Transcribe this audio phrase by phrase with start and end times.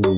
[0.00, 0.16] Velkommen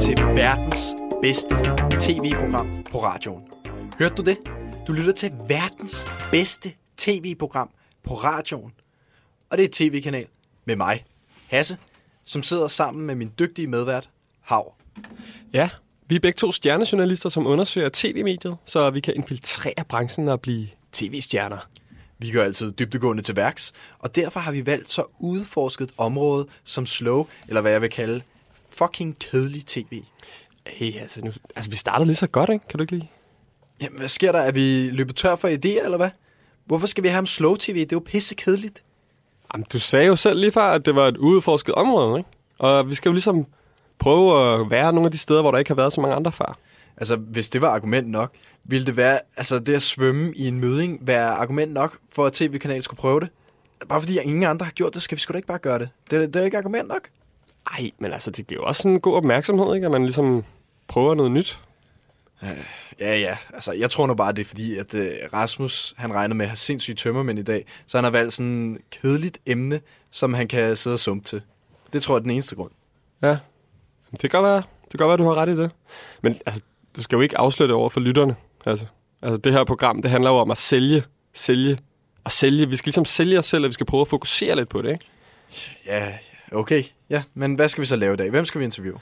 [0.00, 1.54] til verdens bedste
[2.00, 3.42] tv-program på radioen.
[3.98, 4.38] Hørte du det?
[4.86, 7.70] Du lytter til verdens bedste tv-program
[8.02, 8.72] på radioen.
[9.50, 10.26] Og det er et tv-kanal
[10.64, 11.04] med mig,
[11.46, 11.78] Hasse,
[12.24, 14.10] som sidder sammen med min dygtige medvært,
[14.40, 14.79] Hav.
[15.52, 15.70] Ja,
[16.06, 20.68] vi er begge to stjernejournalister, som undersøger tv-mediet, så vi kan infiltrere branchen og blive
[20.92, 21.68] tv-stjerner.
[22.18, 26.46] Vi går altid dybdegående til værks, og derfor har vi valgt så udforsket et område
[26.64, 28.22] som slow, eller hvad jeg vil kalde
[28.70, 30.02] fucking kedelig tv.
[30.66, 32.68] Hey, altså, nu, altså, vi startede lige så godt, ikke?
[32.68, 33.06] Kan du ikke lide?
[33.82, 34.38] Jamen, hvad sker der?
[34.38, 36.10] Er vi løbet tør for idéer, eller hvad?
[36.64, 37.74] Hvorfor skal vi have om slow tv?
[37.74, 38.82] Det er jo pisse kedeligt.
[39.54, 42.30] Jamen, du sagde jo selv lige før, at det var et udforsket område, ikke?
[42.58, 43.46] Og vi skal jo ligesom
[44.00, 46.32] prøve at være nogle af de steder, hvor der ikke har været så mange andre
[46.32, 46.58] før.
[46.96, 50.60] Altså, hvis det var argument nok, ville det være, altså det at svømme i en
[50.60, 53.28] møding, være argument nok for, at tv-kanalen skulle prøve det?
[53.88, 55.88] Bare fordi ingen andre har gjort det, skal vi sgu da ikke bare gøre det.
[56.10, 57.08] Det, det er ikke argument nok.
[57.72, 59.84] Ej, men altså, det giver jo også en god opmærksomhed, ikke?
[59.84, 60.44] At man ligesom
[60.88, 61.60] prøver noget nyt.
[63.00, 63.36] Ja, ja.
[63.54, 65.00] Altså, jeg tror nu bare, det er fordi, at uh,
[65.32, 68.72] Rasmus, han regner med at have sindssygt tømmermænd i dag, så han har valgt sådan
[68.74, 69.80] et kedeligt emne,
[70.10, 71.42] som han kan sidde og sumpe til.
[71.92, 72.70] Det tror jeg er den eneste grund.
[73.22, 73.36] Ja,
[74.12, 75.70] det kan godt være, det kan godt være, du har ret i det.
[76.22, 76.62] Men altså,
[76.96, 78.36] du skal jo ikke afsløre det over for lytterne.
[78.66, 78.86] Altså,
[79.22, 81.78] altså det her program, det handler jo om at sælge, sælge
[82.24, 82.68] og sælge.
[82.68, 84.92] Vi skal ligesom sælge os selv, og vi skal prøve at fokusere lidt på det,
[84.92, 85.06] ikke?
[85.86, 86.12] Ja,
[86.52, 86.82] okay.
[87.10, 88.30] Ja, men hvad skal vi så lave i dag?
[88.30, 88.98] Hvem skal vi interviewe?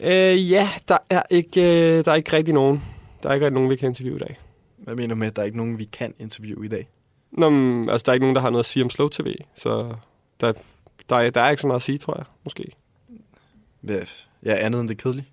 [0.00, 2.84] Øh, ja, der er, ikke, øh, der er ikke rigtig nogen.
[3.22, 4.38] Der er ikke rigtig nogen, vi kan interviewe i dag.
[4.76, 6.88] Hvad mener du med, at der er ikke nogen, vi kan interviewe i dag?
[7.32, 9.34] Nå, men, altså, der er ikke nogen, der har noget at sige om Slow TV,
[9.54, 9.94] så
[10.40, 10.52] der,
[11.10, 12.72] der, er, der er ikke så meget at sige, tror jeg, måske.
[13.88, 14.00] Ja,
[14.44, 15.28] ja andet end det kedelige.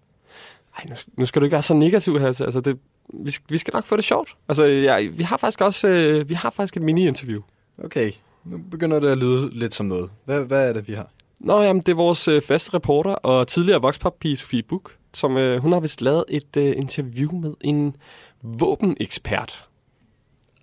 [0.78, 2.46] Ej, nu, nu skal du ikke være så negativ, Hasse.
[2.46, 2.80] Altså, det,
[3.14, 4.36] vi, skal, vi skal nok få det sjovt.
[4.50, 7.42] Altså, ja, vi har faktisk også øh, vi har faktisk et mini-interview.
[7.84, 8.12] Okay,
[8.46, 10.10] nu begynder det at lyde lidt som noget.
[10.26, 11.10] Hvad, hvad er det, vi har?
[11.40, 15.58] Nå, jamen, det er vores øh, faste reporter og tidligere vokspop-pige Sofie Buk, som øh,
[15.58, 17.96] hun har vist lavet et øh, interview med en
[18.42, 19.68] våbenekspert.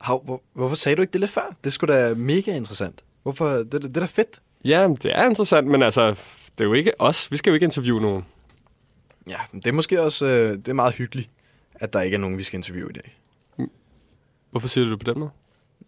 [0.01, 1.57] Hav, hvor, hvorfor sagde du ikke det lidt før?
[1.65, 3.05] Det skulle da mega interessant.
[3.23, 3.49] Hvorfor?
[3.49, 4.41] Det, det, det er da fedt.
[4.65, 6.11] Ja, det er interessant, men altså,
[6.59, 7.33] det er jo ikke os.
[7.33, 8.25] Vi skal jo ikke interviewe nogen.
[9.29, 11.31] Ja, men det er måske også øh, det er meget hyggeligt,
[11.75, 13.19] at der ikke er nogen, vi skal interviewe i dag.
[14.51, 15.31] Hvorfor siger du det på den måde?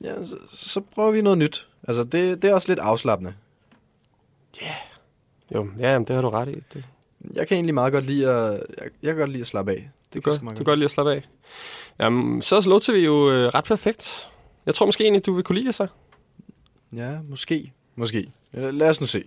[0.04, 1.68] Ja, så, så prøver vi noget nyt.
[1.88, 3.34] Altså, det, det er også lidt afslappende.
[5.54, 6.62] Jo, ja, jamen, det har du ret i.
[6.74, 6.88] Det,
[7.34, 9.90] Jeg kan egentlig meget godt lide at, jeg, jeg kan godt lide at slappe af.
[10.12, 11.28] det er kan godt, du kan godt lide at slappe af.
[12.00, 14.30] Jamen, så er Slow TV jo øh, ret perfekt.
[14.66, 15.86] Jeg tror måske egentlig, du vil kunne lide det så.
[16.92, 17.72] Ja, måske.
[17.96, 18.32] Måske.
[18.54, 19.24] Ja, Lad os nu se.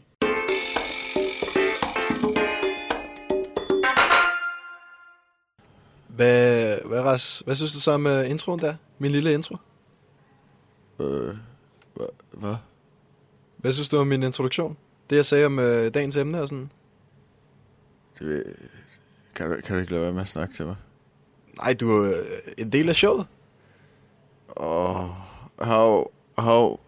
[6.16, 8.76] Hvad, hvad, Ras, hvad synes du så om uh, introen der?
[9.00, 9.58] Min lille intro?
[11.00, 11.36] Øh,
[12.32, 12.56] hvad?
[13.58, 14.78] Hvad synes du om min introduktion?
[15.10, 15.64] Det jeg sagde om uh,
[15.94, 16.72] dagens emne og sådan.
[18.20, 18.46] Det, ved-
[19.36, 20.76] kan, du, kan du ikke lade være med at snakke til mig?
[21.58, 22.26] Nej, du er uh,
[22.58, 23.28] en del af showet.
[24.58, 25.10] Åh,
[25.62, 26.80] hav, hav,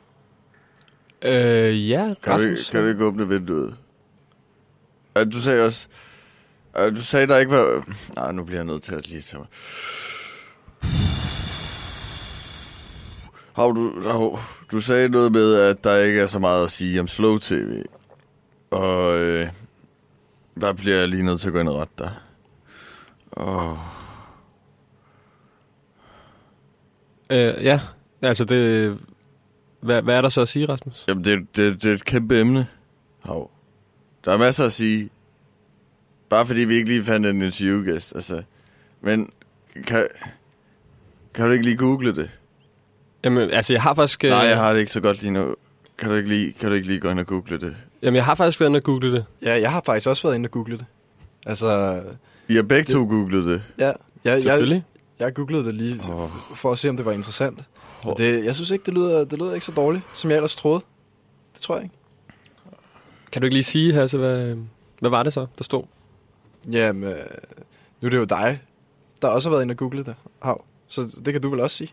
[1.22, 2.69] Øh, ja, kan, du, ikke- Rasmus.
[2.69, 3.78] kan du ikke åbne vinduet?
[5.19, 5.88] Uh, du sagde også...
[6.80, 7.84] Uh, du sagde, der ikke var...
[8.16, 9.47] Nej, nu bliver jeg nødt til at lige tage mig.
[13.56, 14.40] Hav, du, hav,
[14.72, 17.81] du sagde noget med, at der ikke er så meget at sige om slow tv.
[18.72, 19.47] Og øh,
[20.62, 22.12] der bliver jeg lige nødt til at gå ind og rette dig.
[23.38, 23.78] Åh,
[27.31, 27.80] Øh, ja,
[28.22, 28.97] altså det...
[29.81, 31.06] Hvad, hvad er der så at sige, Rasmus?
[31.07, 32.68] Jamen, det, det, det er et kæmpe emne.
[33.24, 33.50] Hav.
[34.25, 35.09] Der er masser at sige.
[36.35, 38.44] Bare fordi vi ikke lige fandt en interviewgæst, altså.
[39.01, 39.29] Men
[39.88, 40.07] kan,
[41.34, 42.29] kan du ikke lige google det?
[43.23, 44.23] Jamen, altså, jeg har faktisk...
[44.23, 44.29] Øh.
[44.29, 45.56] Nej, jeg har det ikke så godt lige nu.
[45.97, 47.75] Kan du ikke lige, kan du ikke lige gå ind og google det?
[48.01, 49.25] Jamen, jeg har faktisk været inde og google det.
[49.41, 50.85] Ja, jeg har faktisk også været inde og google det.
[51.45, 52.01] Altså,
[52.47, 53.63] Vi har begge to googlet det.
[53.77, 53.92] ja,
[54.24, 54.83] jeg, Selvfølgelig.
[55.19, 56.30] jeg, jeg googlede det lige Åh.
[56.56, 57.63] for at se, om det var interessant.
[58.04, 60.56] Og det, jeg synes ikke, det lyder, det lyder ikke så dårligt, som jeg ellers
[60.56, 60.81] troede.
[61.54, 61.95] Det tror jeg ikke.
[63.31, 64.56] Kan du ikke lige sige, Hasse, hvad,
[65.00, 65.83] hvad var det så, der stod?
[66.71, 67.15] Jamen, øh,
[68.01, 68.59] nu er det jo dig,
[69.21, 70.15] der også har været inde og google det.
[70.41, 70.63] Hav.
[70.88, 71.91] Så det kan du vel også sige?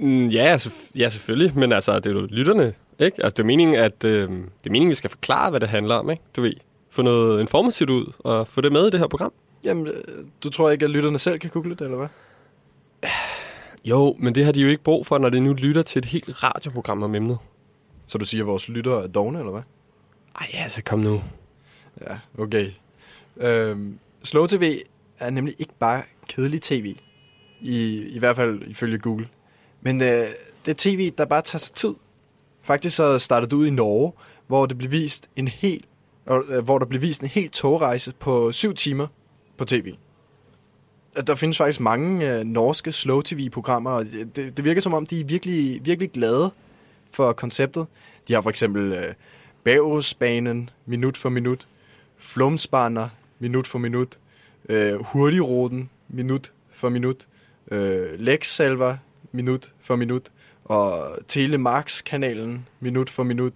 [0.00, 3.22] Mm, ja, selvf- ja, selvfølgelig, men altså, det er jo lytterne, ikke?
[3.24, 5.94] Altså, det er meningen, at øh, det er meningen, vi skal forklare, hvad det handler
[5.94, 6.22] om, ikke?
[6.36, 6.52] Du ved,
[6.90, 9.32] få noget informativt ud, og få det med i det her program.
[9.64, 9.94] Jamen, øh,
[10.42, 12.08] du tror ikke, at lytterne selv kan google det, eller hvad?
[13.84, 16.04] Jo, men det har de jo ikke brug for, når de nu lytter til et
[16.04, 17.38] helt radioprogram om emnet.
[18.06, 19.62] Så du siger, at vores lyttere er dogne, eller hvad?
[20.40, 21.22] Ej, altså, kom nu.
[22.00, 22.70] Ja, okay.
[23.36, 24.78] Øhm, Slow TV
[25.18, 26.96] er nemlig ikke bare kedelig tv.
[27.60, 29.28] I, I hvert fald ifølge Google.
[29.80, 30.26] Men øh,
[30.64, 31.94] det er tv, der bare tager sig tid.
[32.62, 34.12] Faktisk så startede det ud i Norge,
[34.46, 35.84] hvor det blev vist en helt
[36.30, 39.06] øh, hvor der blev vist en helt togrejse på syv timer
[39.56, 39.94] på tv.
[41.16, 44.04] Øh, der findes faktisk mange øh, norske slow tv-programmer, og
[44.36, 46.50] det, det virker som om, de er virkelig, virkelig glade
[47.12, 47.86] for konceptet.
[48.28, 49.14] De har for eksempel øh,
[49.64, 51.68] Bavsbanen, minut for minut,
[52.18, 54.08] Flumsbaner, minut for minut,
[54.68, 57.16] øh, Hurtigruten, minut for minut,
[57.70, 58.96] øh, Lex-salver,
[59.32, 60.22] minut for minut,
[60.64, 63.52] og Telemax-kanalen, minut for minut,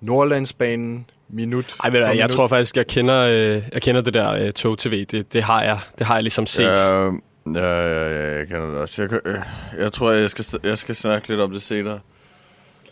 [0.00, 2.30] Nordlandsbanen, minut Ej, hvad, jeg minut.
[2.30, 3.20] tror faktisk, jeg kender,
[3.56, 5.04] øh, jeg kender det der øh, tog-tv.
[5.04, 6.64] Det, det, har jeg, det har jeg ligesom set.
[6.64, 7.10] Ja, ja,
[7.54, 9.02] ja, ja, jeg kender det også.
[9.02, 9.38] Jeg, kan- øh,
[9.78, 12.00] jeg tror, jeg skal, jeg skal snakke lidt om det senere.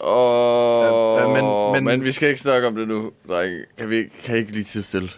[0.00, 3.10] Åh, Ja, ja, men- men, men- men, men vi skal ikke snakke om det nu,
[3.28, 3.58] drenge.
[3.78, 5.08] Kan vi kan I ikke lige tid stille?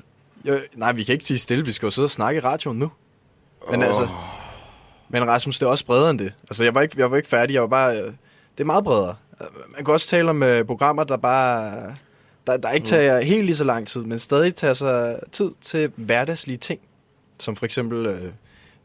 [0.45, 1.65] Jo, nej, vi kan ikke sige stille.
[1.65, 2.91] Vi skal jo sidde og snakke i radioen nu.
[3.71, 3.87] Men Åh.
[3.87, 4.09] altså...
[5.09, 6.33] Men Rasmus, det er også bredere end det.
[6.49, 7.55] Altså, jeg var ikke, jeg var ikke færdig.
[7.55, 7.97] Jeg var bare...
[7.99, 8.05] øh,
[8.59, 9.15] Det er meget bredere.
[9.77, 11.73] Man kan også tale om øh, programmer, der bare...
[12.47, 15.93] Der, der ikke tager helt lige så lang tid, men stadig tager sig tid til
[15.97, 16.81] hverdagslige ting.
[17.39, 18.25] Som for eksempel øh,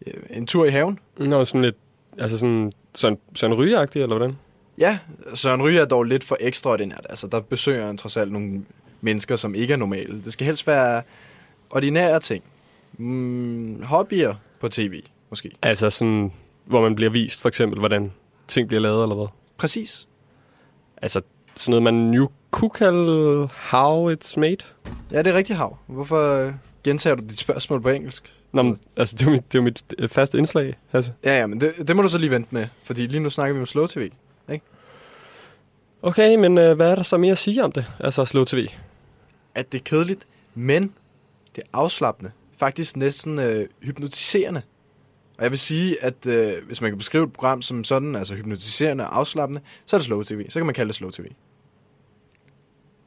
[0.08, 1.00] øh, en tur i haven.
[1.18, 1.76] Nå, sådan lidt,
[2.18, 4.38] altså sådan, sådan, sådan rygeagtigt, eller hvordan?
[4.78, 4.98] Ja,
[5.34, 7.06] Søren Ryge er dog lidt for ekstraordinært.
[7.10, 8.62] Altså, der besøger han trods alt nogle
[9.02, 10.22] mennesker, som ikke er normale.
[10.24, 11.02] Det skal helst være
[11.70, 12.44] ordinære ting.
[12.98, 15.52] Mm, hobbyer på tv, måske.
[15.62, 16.34] Altså sådan,
[16.66, 18.12] hvor man bliver vist, for eksempel, hvordan
[18.48, 19.28] ting bliver lavet, eller hvad?
[19.58, 20.08] Præcis.
[21.02, 21.22] Altså,
[21.56, 24.58] sådan noget, man jo kunne kalde how it's made.
[25.12, 25.78] Ja, det er rigtig hav.
[25.88, 28.36] Hvorfor øh, gentager du dit spørgsmål på engelsk?
[28.52, 31.12] Nå, men, altså, det er jo mit, det er mit øh, faste indslag, altså.
[31.24, 33.54] Ja, ja, men det, det må du så lige vente med, fordi lige nu snakker
[33.54, 34.10] vi om slow tv.
[36.02, 37.86] Okay, men øh, hvad er der så mere at sige om det?
[38.00, 38.68] Altså, slow tv.
[39.56, 40.94] At det er kedeligt, men
[41.60, 42.32] det er afslappende.
[42.58, 44.62] Faktisk næsten øh, hypnotiserende.
[45.38, 48.36] Og jeg vil sige, at øh, hvis man kan beskrive et program som sådan, altså
[48.36, 50.50] hypnotiserende og afslappende, så er det slow tv.
[50.50, 51.26] Så kan man kalde det slow tv.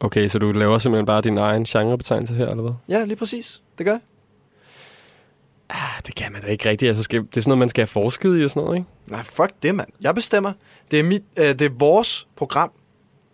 [0.00, 2.72] Okay, så du laver simpelthen bare din egen genrebetegnelse her, eller hvad?
[2.88, 3.62] Ja, lige præcis.
[3.78, 4.00] Det gør jeg.
[5.68, 6.88] Ah, det kan man da ikke rigtigt.
[6.88, 8.88] Altså, skal, det er sådan noget, man skal have forsket i og sådan noget, ikke?
[9.06, 9.88] Nej, fuck det, mand.
[10.00, 10.52] Jeg bestemmer.
[10.90, 12.72] Det er, mit, øh, det er vores program.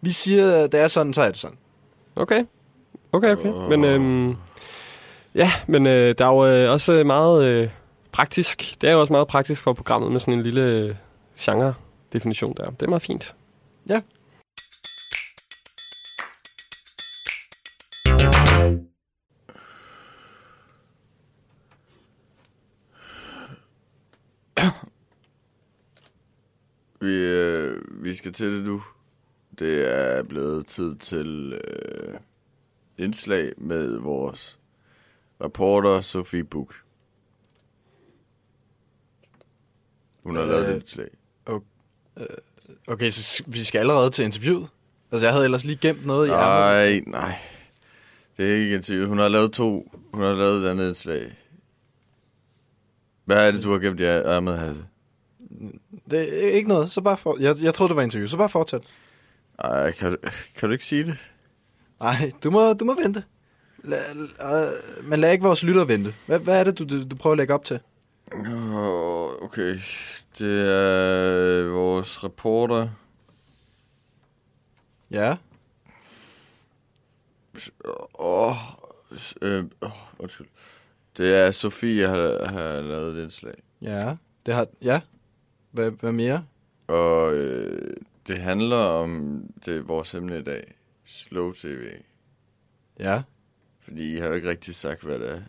[0.00, 1.56] Vi siger, det er sådan, så er det sådan.
[2.17, 2.44] Okay.
[3.12, 3.49] Okay, okay.
[3.76, 4.37] Men, øhm,
[5.38, 7.70] ja, men øh, der er jo øh, også meget øh,
[8.12, 8.76] praktisk.
[8.81, 10.94] Det er jo også meget praktisk for programmet med sådan en lille øh,
[11.40, 12.70] genre-definition der.
[12.70, 13.37] Det er meget fint.
[13.88, 14.00] Ja.
[27.00, 28.82] Vi, øh, vi skal til det nu.
[29.58, 32.14] Det er blevet tid til øh,
[32.99, 34.57] indslag med vores
[35.44, 36.75] reporter Sofie Buk.
[40.23, 41.08] Hun har Øh, lavet et indslag.
[42.88, 44.69] Okay, så s- vi skal allerede til interviewet.
[45.12, 46.31] Altså, jeg havde ellers lige gemt noget i.
[46.31, 47.35] Nej, nej.
[48.37, 49.08] Det er ikke interview.
[49.08, 49.93] Hun har lavet to.
[50.12, 51.38] Hun har lavet et andet indslag.
[53.25, 54.85] Hvad er det, du har gemt i ærmet, Hasse?
[56.11, 57.37] Det er ikke noget, så bare for...
[57.40, 58.81] Jeg, jeg troede, det var interview, så bare fortsæt.
[59.58, 60.17] Ej, kan du,
[60.56, 61.31] kan du ikke sige det?
[62.00, 63.25] Nej, du må, du må vente.
[63.84, 64.70] La, la,
[65.02, 66.14] men lad ikke vores lytter vente.
[66.26, 67.80] Hvad, hvad er det, du, du, du prøver at lægge op til?
[68.32, 69.78] Åh, okay.
[70.38, 72.88] Det er vores reporter.
[75.11, 75.37] Ja.
[78.18, 78.56] Åh,
[79.42, 80.47] øh, åh, undskyld.
[81.16, 83.54] Det er Sofie, jeg har, har lavet et indslag.
[83.82, 84.16] Ja.
[84.47, 84.66] Det har...
[84.82, 85.00] Ja.
[85.70, 86.44] Hvad, hvad mere?
[86.87, 90.75] Og øh, det handler om det, vores emne i dag.
[91.04, 91.90] Slow TV.
[93.00, 93.23] Ja.
[93.88, 95.40] Fordi I har jo ikke rigtig sagt, hvad det er.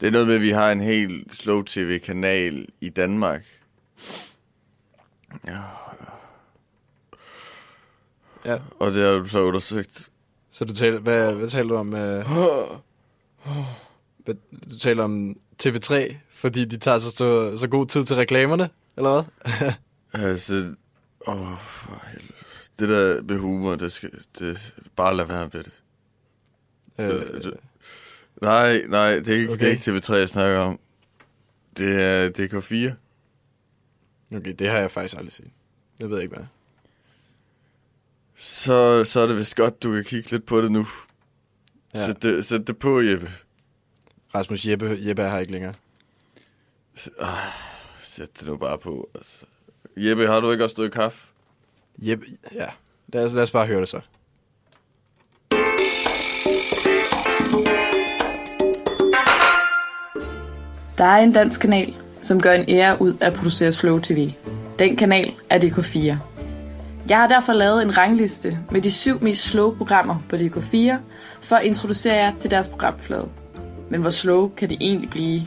[0.00, 3.44] Det er noget med, at vi har en helt slow tv-kanal i Danmark.
[5.46, 5.60] Ja,
[8.44, 8.58] Ja.
[8.80, 10.08] og det har du så undersøgt.
[10.50, 10.98] Så du taler...
[11.00, 11.94] Hvad, hvad taler du om?
[11.94, 12.26] Øh,
[14.24, 14.34] hvad,
[14.70, 19.22] du taler om TV3, fordi de tager sig så, så god tid til reklamerne, eller
[19.22, 19.72] hvad?
[20.26, 20.74] Altså,
[21.26, 22.32] åh, for helvede.
[22.78, 25.72] Det der med humor, det skal, det, bare lad være med det.
[26.98, 27.56] Øh, det-
[28.42, 29.60] Nej, nej, det er ikke, okay.
[29.60, 30.80] det er ikke TV3, jeg snakker om.
[31.76, 32.94] Det er DK4.
[34.36, 35.50] okay, det har jeg faktisk aldrig set.
[36.00, 36.44] Jeg ved ikke, hvad.
[38.36, 40.86] Så, så er det vist godt, du kan kigge lidt på det nu.
[41.94, 42.06] Ja.
[42.06, 43.30] Sæt, det, sæt det på, Jeppe.
[44.34, 45.74] Rasmus Jeppe, Jeppe er her ikke længere.
[48.02, 49.10] Sæt det nu bare på.
[49.14, 49.36] Altså.
[49.96, 51.26] Jeppe, har du ikke også noget kaffe?
[51.98, 52.66] Jeppe, ja.
[53.08, 54.00] Lad os, lad os bare høre det så.
[60.98, 64.30] Der er en dansk kanal, som gør en ære ud af at producere Slow TV.
[64.78, 66.16] Den kanal er DK4.
[67.08, 70.94] Jeg har derfor lavet en rangliste med de syv mest slow programmer på DK4,
[71.40, 73.28] for at introducere jer til deres programflade.
[73.90, 75.40] Men hvor slow kan de egentlig blive?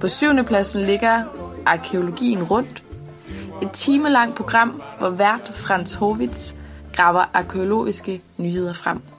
[0.00, 1.22] På syvende pladsen ligger
[1.66, 2.82] Arkeologien rundt.
[3.62, 6.54] Et timelangt program, hvor vært Frans Hovitz
[6.92, 9.15] graver arkeologiske nyheder frem.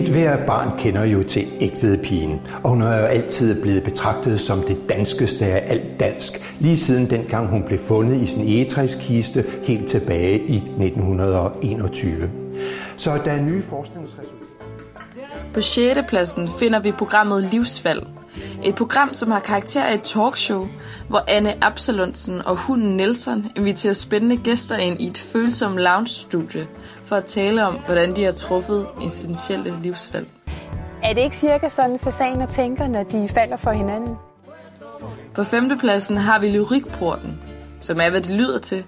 [0.00, 4.62] Et hver barn kender jo til ægtvedpigen, og hun er jo altid blevet betragtet som
[4.62, 9.88] det danskeste af alt dansk, lige siden dengang hun blev fundet i sin egetræskiste helt
[9.88, 12.30] tilbage i 1921.
[12.96, 14.40] Så der er nye forskningsresultater.
[15.54, 16.00] På 6.
[16.08, 18.06] pladsen finder vi programmet Livsvalg.
[18.64, 20.68] Et program, som har karakter af et talkshow,
[21.08, 26.66] hvor Anne Absalonsen og hunden Nelson inviterer spændende gæster ind i et følsomt lounge-studie
[27.10, 30.28] for at tale om, hvordan de har truffet essentielle livsvalg.
[31.02, 34.16] Er det ikke cirka sådan, fasaner tænker, når de falder for hinanden?
[35.34, 35.78] På 5.
[35.78, 37.40] pladsen har vi Lyrikporten,
[37.80, 38.84] som er, hvad det lyder til.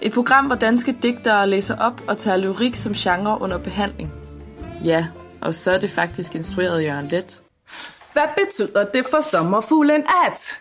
[0.00, 4.12] Et program, hvor danske digtere læser op og tager lyrik som genre under behandling.
[4.84, 5.06] Ja,
[5.40, 7.40] og så er det faktisk instrueret Jørgen Let.
[8.12, 10.58] Hvad betyder det for sommerfuglen at?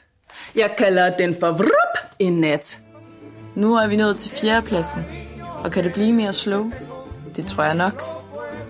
[0.56, 2.80] Jeg kalder den for vrup en nat.
[3.56, 5.06] Nu er vi nået til fjerdepladsen.
[5.64, 6.72] Og kan det blive mere slow?
[7.36, 8.02] Det tror jeg nok.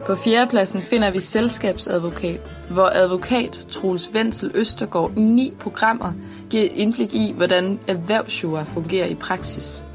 [0.05, 2.39] På fjerdepladsen finder vi Selskabsadvokat,
[2.71, 6.13] hvor advokat Troels Vensel Østergaard i ni programmer
[6.49, 9.85] giver indblik i, hvordan erhvervsjura fungerer i praksis.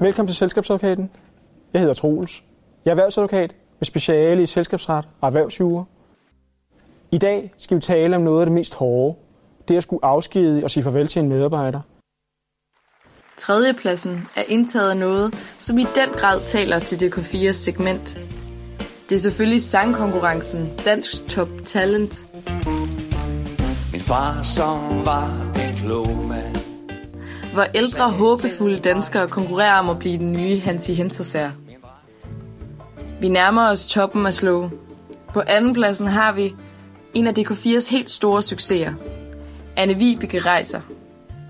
[0.00, 1.10] Velkommen til Selskabsadvokaten.
[1.72, 2.44] Jeg hedder Troels.
[2.84, 5.84] Jeg er erhvervsadvokat med speciale i selskabsret og erhvervsjura.
[7.12, 9.18] I dag skal vi tale om noget af det mest hårde.
[9.68, 11.80] Det at skulle afskedige og sige farvel til en medarbejder.
[13.36, 18.18] Tredjepladsen er indtaget af noget, som i den grad taler til DK4's segment.
[19.08, 22.26] Det er selvfølgelig sangkonkurrencen Dansk Top Talent.
[23.92, 26.56] Min far, som var en klog mand.
[27.52, 31.50] Hvor ældre, håbefulde danskere konkurrerer om at blive den nye Hansi Hintersager.
[33.20, 34.70] Vi nærmer os toppen af slow.
[35.28, 36.54] På andenpladsen har vi
[37.14, 38.92] en af DK4's helt store succeser.
[39.76, 40.80] Anne Vibeke rejser.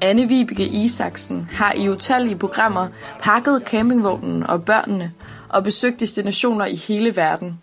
[0.00, 2.88] Anne Vibeke Isaksen har i utallige programmer
[3.20, 5.12] pakket campingvognen og børnene
[5.48, 7.60] og besøgt destinationer i hele verden.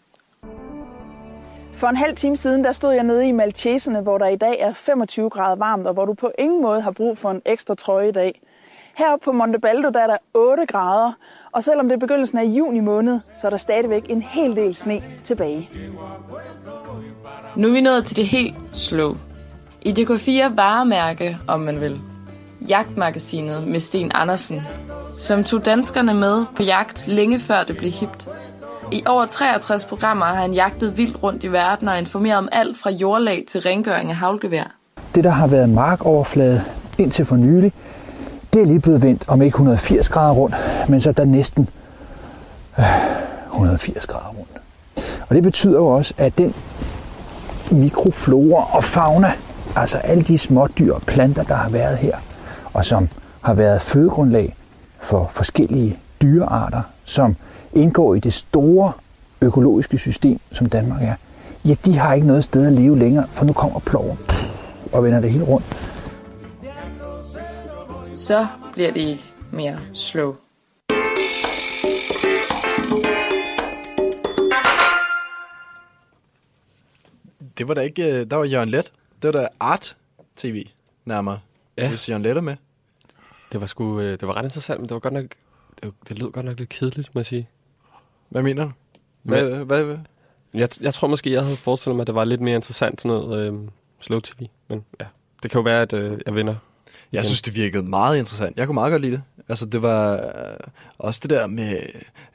[1.74, 4.60] For en halv time siden, der stod jeg nede i Malteserne, hvor der i dag
[4.60, 7.76] er 25 grader varmt, og hvor du på ingen måde har brug for en ekstra
[7.76, 8.42] trøje i dag.
[8.98, 11.12] Heroppe på Montebaldo, der er der 8 grader,
[11.52, 14.76] og selvom det er begyndelsen af juni måned, så er der stadigvæk en hel del
[14.76, 15.70] sne tilbage.
[17.56, 19.16] Nu er vi nået til det helt slow.
[19.82, 22.02] I DK4 varemærke, om man vil.
[22.70, 24.62] Jagtmagasinet med Sten Andersen,
[25.18, 28.30] som tog danskerne med på jagt længe før det blev hipt.
[28.92, 32.78] I over 63 programmer har han jagtet vildt rundt i verden og informeret om alt
[32.78, 34.76] fra jordlag til rengøring af havlgevær.
[35.16, 36.64] Det, der har været markoverflade
[36.98, 37.74] indtil for nylig,
[38.54, 40.56] det er lige blevet vendt om ikke 180 grader rundt,
[40.90, 41.70] men så der næsten
[42.80, 42.86] øh,
[43.52, 44.52] 180 grader rundt.
[45.30, 46.54] Og det betyder jo også, at den
[47.72, 49.34] mikroflora og fauna,
[49.76, 52.18] altså alle de små dyr og planter, der har været her,
[52.74, 53.10] og som
[53.42, 54.56] har været fødegrundlag
[55.00, 57.36] for forskellige dyrearter, som
[57.74, 58.92] indgår i det store
[59.42, 61.16] økologiske system, som Danmark er,
[61.66, 64.18] ja, de har ikke noget sted at leve længere, for nu kommer ploven
[64.92, 65.66] og vender det hele rundt.
[68.14, 70.36] Så bliver det ikke mere slow.
[77.58, 78.20] Det var da ikke...
[78.20, 78.92] øh, Der var Jørgen Let.
[79.22, 79.98] Det var da Art
[80.36, 80.64] TV
[81.06, 81.40] nærmere.
[81.78, 81.90] Ja.
[81.90, 82.56] Hvis Jørgen Let er med.
[83.52, 85.26] Det var, sgu, øh, det var ret interessant, men det var godt nok...
[85.84, 87.50] Det, det lød godt nok lidt kedeligt, må jeg sige.
[88.30, 88.72] Hvad mener du?
[89.24, 89.98] Hvad, hvad, hvad, hvad?
[90.54, 93.18] Jeg, jeg tror måske, jeg havde forestillet mig, at det var lidt mere interessant sådan
[93.18, 93.60] noget øh,
[94.00, 94.48] slow tv.
[94.68, 95.06] Men ja,
[95.44, 96.56] det kan jo være, at øh, jeg vinder.
[97.12, 98.58] Jeg synes, det virkede meget interessant.
[98.58, 99.24] Jeg kunne meget godt lide det.
[99.50, 100.58] Altså, det var øh,
[100.98, 101.80] også det der med...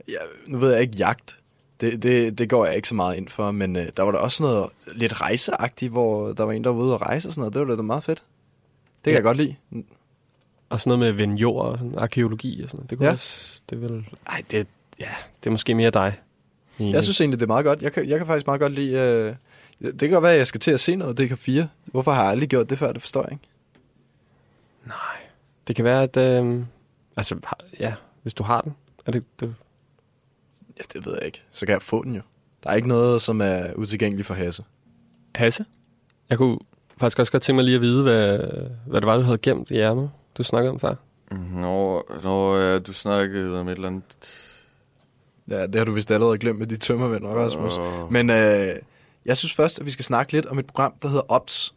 [0.08, 1.38] Ja, nu ved jeg ikke, jagt.
[1.80, 4.18] Det, det, det går jeg ikke så meget ind for, men øh, der var der
[4.18, 7.40] også noget lidt rejseagtigt, hvor der var en, der var ude at rejse og sådan
[7.40, 7.54] noget.
[7.54, 8.22] Det var da meget fedt.
[9.06, 9.16] Det kan Ja.
[9.16, 9.56] jeg godt lide.
[10.68, 12.90] Og sådan noget med at vende jord og sådan, arkeologi og sådan noget.
[12.90, 13.12] Det kunne Ja.
[13.12, 13.60] også...
[13.70, 14.66] Det vil, ej, det,
[15.00, 15.08] ja,
[15.40, 16.20] det er måske mere dig.
[16.78, 16.94] egentlig.
[16.94, 17.82] Jeg synes egentlig, det er meget godt.
[17.82, 18.94] Jeg kan, jeg kan faktisk meget godt lide...
[18.98, 19.34] Øh,
[19.92, 21.64] det kan godt være, at jeg skal til at se noget DK4.
[21.84, 22.92] Hvorfor har jeg aldrig gjort det før?
[22.92, 23.44] Det forstår jeg ikke.
[25.66, 26.16] Det kan være, at...
[26.16, 26.62] Øh,
[27.16, 27.38] altså,
[27.80, 28.74] ja, hvis du har den.
[29.06, 29.54] Er det, det,
[30.78, 31.42] Ja, det ved jeg ikke.
[31.50, 32.22] Så kan jeg få den jo.
[32.64, 34.64] Der er ikke noget, som er utilgængeligt for Hasse.
[35.34, 35.64] Hasse?
[36.30, 36.58] Jeg kunne
[37.00, 38.38] faktisk også godt tænke mig lige at vide, hvad,
[38.86, 40.94] hvad det var, du havde gemt i ærmet, du snakkede om før.
[41.54, 44.02] Nå, nå ja, du snakkede om et eller andet...
[45.48, 47.78] Ja, det har du vist allerede glemt med de tømmervend og Rasmus.
[47.78, 48.12] Åh.
[48.12, 48.68] Men øh,
[49.26, 51.74] Jeg synes først, at vi skal snakke lidt om et program, der hedder OPS.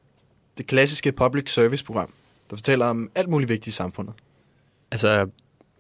[0.58, 2.14] Det klassiske public service program,
[2.50, 4.14] der fortæller om alt muligt vigtigt i samfundet.
[4.92, 5.28] Altså,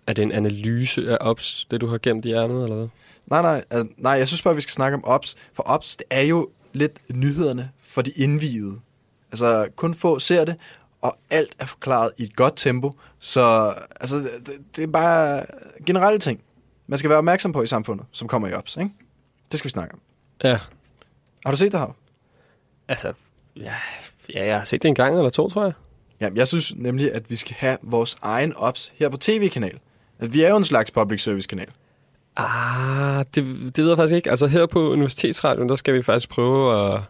[0.07, 2.87] er det en analyse af ops, det du har gemt i ærmet, eller hvad?
[3.27, 5.35] Nej, nej, altså, nej, jeg synes bare, vi skal snakke om OPS.
[5.53, 8.75] For OPS, det er jo lidt nyhederne for de indvidede.
[9.31, 10.55] Altså, kun få ser det,
[11.01, 12.93] og alt er forklaret i et godt tempo.
[13.19, 15.45] Så altså, det, det er bare
[15.85, 16.41] generelle ting,
[16.87, 18.91] man skal være opmærksom på i samfundet, som kommer i OPS, ikke?
[19.51, 19.99] Det skal vi snakke om.
[20.43, 20.59] Ja.
[21.45, 21.95] Har du set det her?
[22.87, 23.13] Altså,
[23.55, 23.73] ja,
[24.33, 25.73] ja, jeg har set det en gang eller to, tror jeg.
[26.21, 29.79] Ja, jeg synes nemlig, at vi skal have vores egen OPS her på tv-kanal.
[30.19, 31.67] At vi er jo en slags public service-kanal.
[32.35, 33.45] Ah, det,
[33.75, 34.29] det ved jeg faktisk ikke.
[34.29, 37.01] Altså her på Universitetsradioen, der skal vi faktisk prøve at,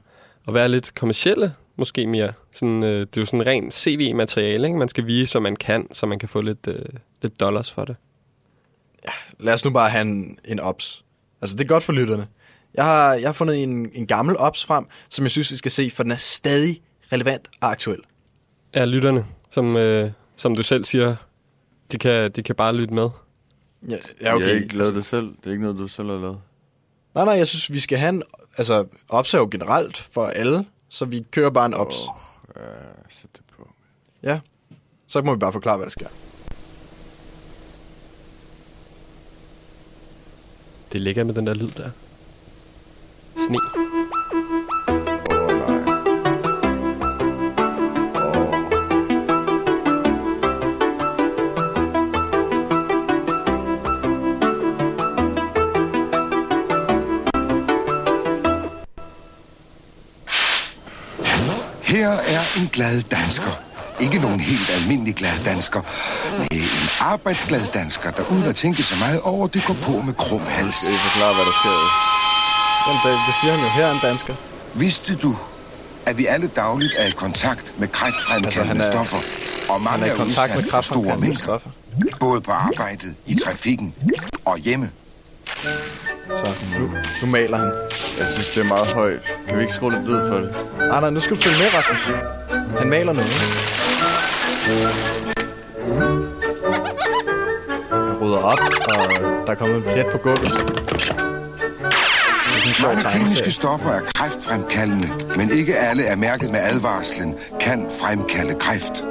[0.48, 2.34] at være lidt kommercielle, måske mere.
[2.52, 4.80] Sådan, øh, det er jo sådan ren CV-materiale, ikke?
[4.80, 6.86] Man skal vise, hvad man kan, så man kan få lidt, øh,
[7.22, 7.96] lidt dollars for det.
[9.06, 11.06] Ja, lad os nu bare have en, en OPS.
[11.42, 12.28] Altså, det er godt for lytterne.
[12.74, 15.72] Jeg har, jeg har fundet en, en gammel OPS frem, som jeg synes, vi skal
[15.72, 16.82] se, for den er stadig
[17.12, 18.00] relevant og aktuel.
[18.76, 21.16] Ja, lytterne, som, øh, som du selv siger,
[21.92, 23.10] de kan, de kan bare lytte med.
[23.90, 24.46] Ja, ja okay.
[24.46, 25.28] Jeg har ikke lavet det selv.
[25.28, 26.40] Det er ikke noget, du selv har lavet.
[27.16, 28.24] Nej, nej, jeg synes, vi skal have en...
[28.58, 32.08] Altså, OPS jo generelt for alle, så vi kører bare en OPS.
[32.08, 32.16] Åh,
[32.56, 32.62] ja,
[33.10, 33.70] sæt det på.
[34.24, 34.40] Ja,
[35.08, 36.08] så må vi bare forklare, hvad der sker.
[40.92, 41.90] Det ligger med den der lyd der.
[43.38, 43.60] Sne.
[62.00, 63.52] Her er en glad dansker.
[64.00, 65.82] Ikke nogen helt almindelig glad dansker.
[66.38, 70.14] Nej, en arbejdsglad dansker, der uden at tænke så meget over det, går på med
[70.14, 70.76] krum hals.
[70.76, 73.10] Skal I forklare, hvad der sker?
[73.10, 74.34] Det, det siger han jo her, er en dansker.
[74.74, 75.36] Vidste du,
[76.06, 79.18] at vi alle dagligt er i kontakt med kræftfremkaldende Altså, er- stoffer?
[79.74, 81.44] Og mange er i kontakt med for store kræftfremkaldende mængder.
[81.44, 81.70] stoffer.
[82.20, 83.94] Både på arbejdet, i trafikken
[84.46, 84.90] og hjemme.
[86.36, 87.72] Så nu, nu maler han.
[88.20, 89.32] Jeg synes, det er meget højt.
[89.48, 90.56] Kan vi ikke skrue lidt lyd for det?
[90.78, 92.12] Nej, nej, nu skal du følge med, Rasmus.
[92.80, 93.32] Han maler noget.
[97.90, 100.42] Han rydder op, og der er kommet en plet på gulvet.
[100.42, 100.52] Det
[102.56, 106.60] er sådan en sjov Mange kemiske stoffer er kræftfremkaldende, men ikke alle er mærket med
[106.60, 109.06] advarslen, kan fremkalde kræft.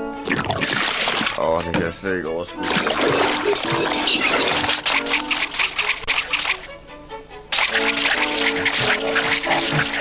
[1.39, 2.65] Åh, oh, det kan jeg slet ikke overskue.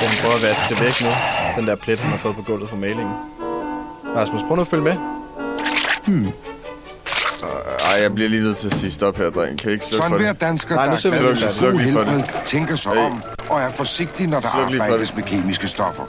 [0.01, 1.07] Den prøver at vaske det væk nu.
[1.57, 3.13] Den der plet, han har fået på gulvet fra malingen.
[4.15, 4.95] Rasmus, prøv nu at følge med.
[7.85, 9.59] Ej, jeg bliver lige nødt til at sige stop her, dreng.
[9.59, 10.41] Kan I ikke slukke Sådan for hver det?
[10.41, 11.55] dansker, Nej, der er glad for færdigt.
[11.55, 12.09] Sluk god lige for det.
[12.11, 12.99] helbred, tænker sig Hey.
[13.01, 16.03] om og er forsigtig, når der Sluk arbejdes med kemiske stoffer.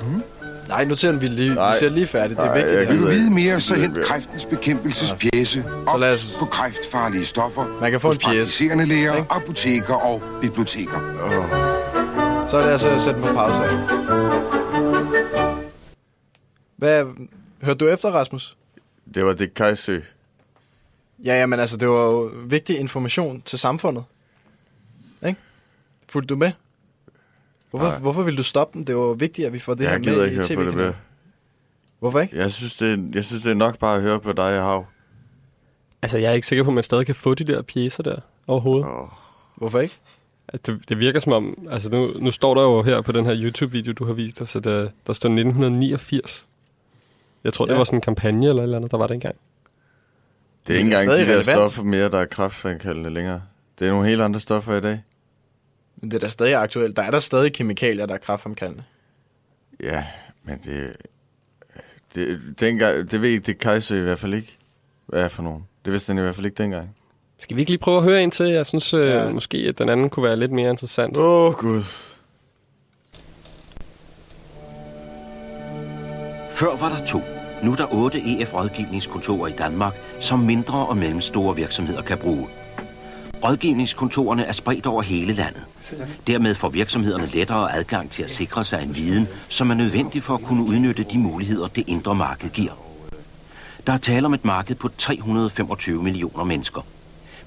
[0.68, 2.40] Nej, nu ser vi lige, vi ser lige færdigt.
[2.40, 2.88] Det er vigtigt.
[2.90, 8.01] Vil du vide mere, så hent kræftens bekæmpelsespjæse op os- på kræftfarlige stoffer Man kan
[8.01, 8.37] få hos en pjece.
[8.38, 9.27] praktiserende læger, Ikke?
[9.31, 10.98] apoteker og biblioteker.
[12.49, 13.77] Så er det altså at sætte på pause af.
[16.77, 17.07] Hvad,
[17.63, 18.57] hørte du efter, Rasmus?
[19.15, 20.01] Det var det Kajsø.
[21.25, 24.05] Ja, ja, men altså, det var jo vigtig information til samfundet.
[25.27, 25.41] Ikke?
[26.09, 26.53] Fulgte du med?
[27.71, 27.99] Hvorfor, Nej.
[27.99, 28.87] hvorfor vil du stoppe den?
[28.87, 30.71] Det var vigtigt, at vi får det Jeg her gider med ikke i høre på
[30.71, 30.95] det mere.
[31.99, 32.37] Hvorfor ikke?
[32.37, 34.87] Jeg synes, det er, jeg synes, det er nok bare at høre på dig, Hav.
[36.03, 38.21] Altså, jeg er ikke sikker på, at man stadig kan få de der pjæser der
[38.47, 38.89] overhovedet.
[38.91, 39.09] Åh,
[39.57, 39.99] Hvorfor ikke?
[40.53, 41.69] Det, det virker som om...
[41.71, 44.57] Altså, nu, nu står der jo her på den her YouTube-video, du har vist os,
[44.57, 46.47] at der, der står 1989.
[47.45, 47.73] Jeg tror, ja.
[47.73, 49.37] Det var sådan en kampagne eller et eller andet, der var det engang.
[50.67, 51.45] Det er Det ikke engang de der relevant.
[51.47, 53.43] stoffer mere, der er kraftfremkaldende længere.
[53.79, 55.03] Det er nogle helt andre stoffer i dag.
[55.97, 56.97] Men det er da stadig aktuelt.
[56.97, 58.85] Der er der stadig kemikalier, der er kraftfremkaldende.
[59.83, 60.05] Ja,
[60.45, 60.97] men det...
[62.15, 64.59] Det, dengang, det ved det Kajsø i hvert fald ikke,
[65.07, 65.65] hvad er for nogen.
[65.85, 66.97] Det vidste han i hvert fald ikke dengang.
[67.38, 68.46] Skal vi ikke lige prøve at høre en til?
[68.46, 69.29] Jeg synes øh, Ja.
[69.33, 71.16] måske, at den anden kunne være lidt mere interessant.
[71.16, 71.83] Åh, oh, Gud.
[76.51, 77.20] Før var der to.
[77.62, 82.48] Nu er der otte EF-rådgivningskontorer i Danmark, som mindre og mellemstore virksomheder kan bruge.
[83.44, 85.64] Rådgivningskontorerne er spredt over hele landet.
[86.27, 90.35] Dermed får virksomhederne lettere adgang til at sikre sig en viden, som er nødvendig for
[90.35, 92.72] at kunne udnytte de muligheder, det indre marked giver.
[93.87, 96.81] Der er tale om et marked på 325 millioner mennesker.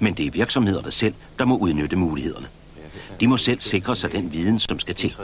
[0.01, 2.47] Men det er virksomhederne selv, der må udnytte mulighederne.
[3.19, 5.15] De må selv sikre sig den viden, som skal til.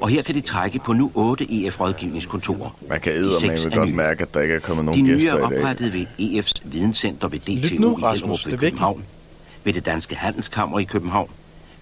[0.00, 2.70] Og her kan de trække på nu otte EF-rådgivningskontorer.
[2.88, 3.96] Man kan De eddermame seks er godt nye.
[3.96, 5.60] mærke, at der ikke er kommet De nogen nye gæster er i dag.
[5.60, 8.70] oprettet ved EF's videnscenter ved DTU nu, i Rasmus, Hellerup det er.
[8.70, 9.04] København,
[9.64, 11.30] ved det Danske Handelskammer i København,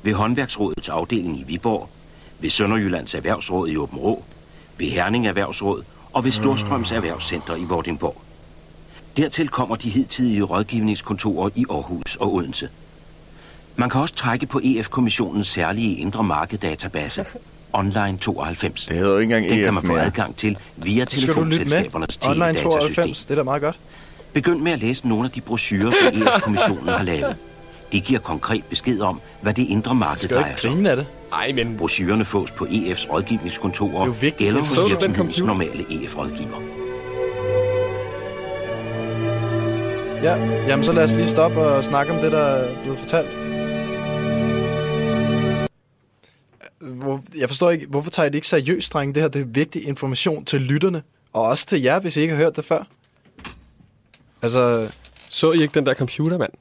[0.02, 1.88] ved Håndværksrådets afdeling i Viborg,
[2.40, 4.24] ved Sønderjyllands Erhvervsråd i Åben Rå,
[4.78, 8.22] ved Herning Erhvervsråd og ved Storstrøms Erhvervscenter i Vordingborg.
[9.16, 12.68] Dertil kommer de hidtidige rådgivningskontorer i Aarhus og Odense.
[13.76, 17.24] Man kan også trække på EF-kommissionens særlige indre marked-database,
[17.72, 18.86] Online 92.
[18.86, 20.04] Det hedder jo ikke engang Den kan EF man få mere.
[20.04, 22.70] adgang til via telefonselskabernes Online teledatasystem.
[22.70, 23.76] 92, det er da meget godt.
[24.32, 27.36] Begynd med at læse nogle af de brochurer, som EF-kommissionen har lavet.
[27.92, 30.86] De giver konkret besked om, hvad det indre marked Skal du drejer sig om.
[30.86, 31.06] af det?
[31.32, 31.76] Ej, men...
[31.76, 36.81] Brochurerne fås på EF's rådgivningskontorer er eller hos virksomhedens normale EF-rådgiver.
[40.22, 40.34] Ja,
[40.68, 43.28] jamen så lad os lige stoppe og snakke om det, der er blevet fortalt.
[46.80, 49.14] Hvor, jeg forstår ikke, hvorfor tager I det ikke seriøst, drenge?
[49.14, 52.34] Det her det er vigtig information til lytterne, og også til jer, hvis I ikke
[52.34, 52.86] har hørt det før.
[54.42, 54.88] Altså,
[55.28, 56.52] Så I ikke den der computer, mand?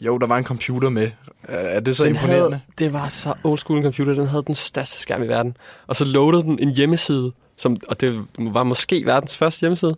[0.00, 1.10] jo, der var en computer med.
[1.42, 2.42] Er- Er det så den imponerende?
[2.50, 4.14] Havde, det var så old school en computer.
[4.14, 5.56] Den havde den største skærm i verden.
[5.86, 9.96] Og så loadede den en hjemmeside, som, og det var måske verdens første hjemmeside.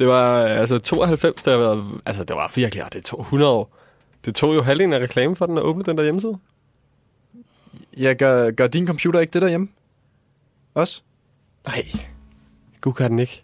[0.00, 3.76] Det var altså 92, der var, altså det var virkelig, det tog 100 år.
[4.24, 6.38] Det tog jo halvdelen af reklame for den at åbne den der hjemmeside.
[7.96, 9.68] Ja, gør, gør din computer ikke det derhjemme?
[10.74, 11.02] Også?
[11.66, 11.84] Nej,
[12.80, 13.42] gud kan den ikke.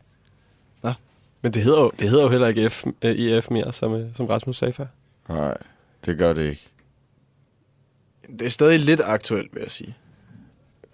[0.83, 0.93] Nå.
[1.43, 4.27] Men det hedder jo, det hedder jo heller ikke F, EF mere, som, øh, som
[4.27, 4.87] Rasmus sagde før.
[5.29, 5.57] Nej,
[6.05, 6.69] det gør det ikke.
[8.29, 9.97] Det er stadig lidt aktuelt, vil jeg sige.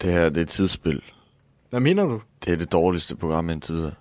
[0.02, 1.02] Det her, det er et tidsspil.
[1.70, 2.20] Hvad mener du?
[2.44, 3.92] Det er det dårligste program indtil videre.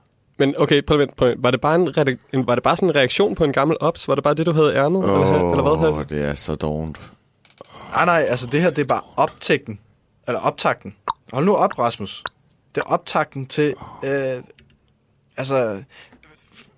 [0.41, 1.35] Men okay, prøv prøv.
[1.37, 4.07] Var det bare en, en, var det bare sådan en reaktion på en gammel ops?
[4.07, 5.03] Var det bare det, du havde ærmet?
[5.03, 5.71] eller, Åh, eller hvad?
[5.71, 6.15] oh, Hasse?
[6.15, 7.11] det er så dovent.
[7.95, 9.79] Nej, nej, altså det her, det er bare optægten.
[10.27, 10.95] Eller optakten.
[11.33, 12.23] Hold nu op, Rasmus.
[12.75, 13.73] Det er optakten til...
[14.03, 14.43] Øh,
[15.37, 15.83] altså...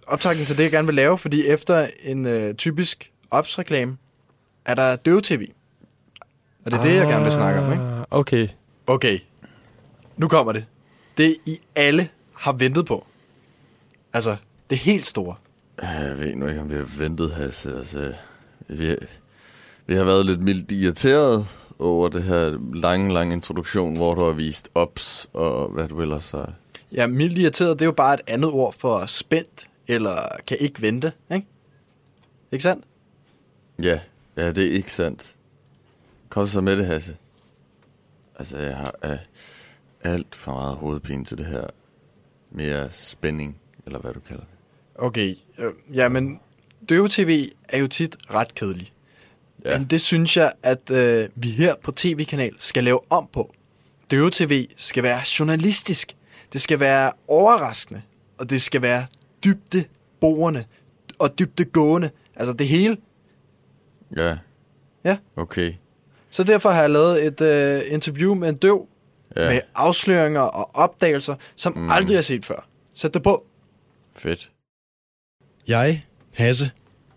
[0.07, 3.97] Optakten til det, jeg gerne vil lave, fordi efter en øh, typisk opsreklame,
[4.65, 5.47] er der døve-tv.
[6.65, 7.83] Og det er det, jeg gerne vil snakke om, ikke?
[7.83, 8.47] Ah, Okay.
[8.87, 9.19] Okay.
[10.17, 10.65] Nu kommer det.
[11.17, 13.05] Det, I alle har ventet på.
[14.13, 14.37] Altså,
[14.69, 15.35] det helt store.
[15.81, 17.77] Jeg ved nu ikke, om vi har ventet, Hasse.
[17.77, 18.13] Altså,
[18.67, 18.95] vi,
[19.85, 21.47] vi har været lidt mildt irriteret
[21.79, 26.29] over det her lange, lange introduktion, hvor du har vist ops og hvad du ellers
[26.29, 26.53] har.
[26.91, 30.81] Ja, mildt irriteret, det er jo bare et andet ord for spændt, eller kan ikke
[30.81, 31.47] vente, ikke?
[32.51, 32.85] Ikke sandt?
[33.83, 33.99] Ja,
[34.37, 35.35] ja, det er ikke sandt.
[36.29, 37.15] Kom så med det, Hasse.
[38.39, 39.17] Altså, jeg har uh,
[40.01, 41.67] alt for meget hovedpine til det her.
[42.51, 44.49] Mere spænding, eller hvad du kalder det.
[44.95, 46.39] Okay, øh, ja, men
[46.89, 48.93] døve-tv er jo tit ret kedelig.
[49.65, 49.77] Ja.
[49.77, 53.53] Men det synes jeg, at øh, vi her på tv-kanal skal lave om på.
[54.11, 56.15] Døve-tv skal være journalistisk.
[56.53, 58.01] Det skal være overraskende.
[58.37, 59.05] Og det skal være
[59.45, 60.63] dybdeborende
[61.19, 62.09] og dybdegående.
[62.35, 62.97] Altså det hele.
[64.15, 64.37] Ja.
[65.05, 65.17] Ja.
[65.35, 65.73] Okay.
[66.29, 68.87] Så derfor har jeg lavet et øh, interview med en døv.
[69.35, 69.49] Ja.
[69.49, 71.89] Med afsløringer og opdagelser, som mm.
[71.89, 72.67] aldrig er set før.
[72.95, 73.45] Sæt det på.
[74.15, 74.51] Fedt.
[75.67, 76.71] Jeg, Hasse,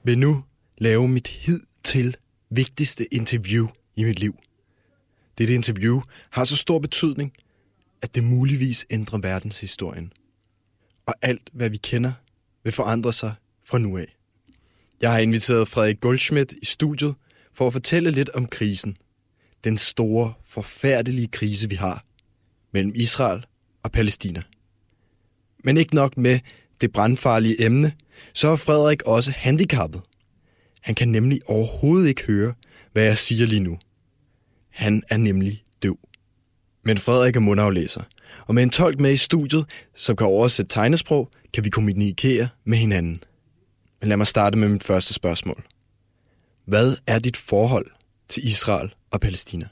[0.05, 0.45] vil nu
[0.79, 2.17] lave mit hidtil
[2.51, 4.37] vigtigste interview i mit liv.
[5.39, 7.33] Dette interview har så stor betydning,
[8.03, 10.13] at det muligvis ændrer verdenshistorien.
[11.07, 12.13] Og alt, hvad vi kender,
[12.65, 14.17] vil forandre sig fra nu af.
[15.01, 17.15] Jeg har inviteret Frederik Goldschmidt i studiet
[17.53, 18.97] for at fortælle lidt om krisen.
[19.65, 22.05] Den store, forfærdelige krise, vi har
[22.73, 23.47] mellem Israel
[23.83, 24.43] og Palæstina.
[25.65, 26.39] Men ikke nok med
[26.81, 27.93] det brandfarlige emne,
[28.33, 30.01] så er Frederik også handicappet.
[30.81, 32.55] Han kan nemlig overhovedet ikke høre,
[32.93, 33.79] hvad jeg siger lige nu.
[34.69, 35.99] Han er nemlig døv.
[36.85, 38.03] Men Frederik er mundaflæser,
[38.47, 42.79] og med en tolk med i studiet, som kan oversætte tegnesprog, kan vi kommunikere med
[42.79, 43.23] hinanden.
[44.01, 45.65] Men lad mig starte med mit første spørgsmål.
[46.65, 47.87] Hvad er dit forhold
[48.29, 49.69] til Israel og Palæstina?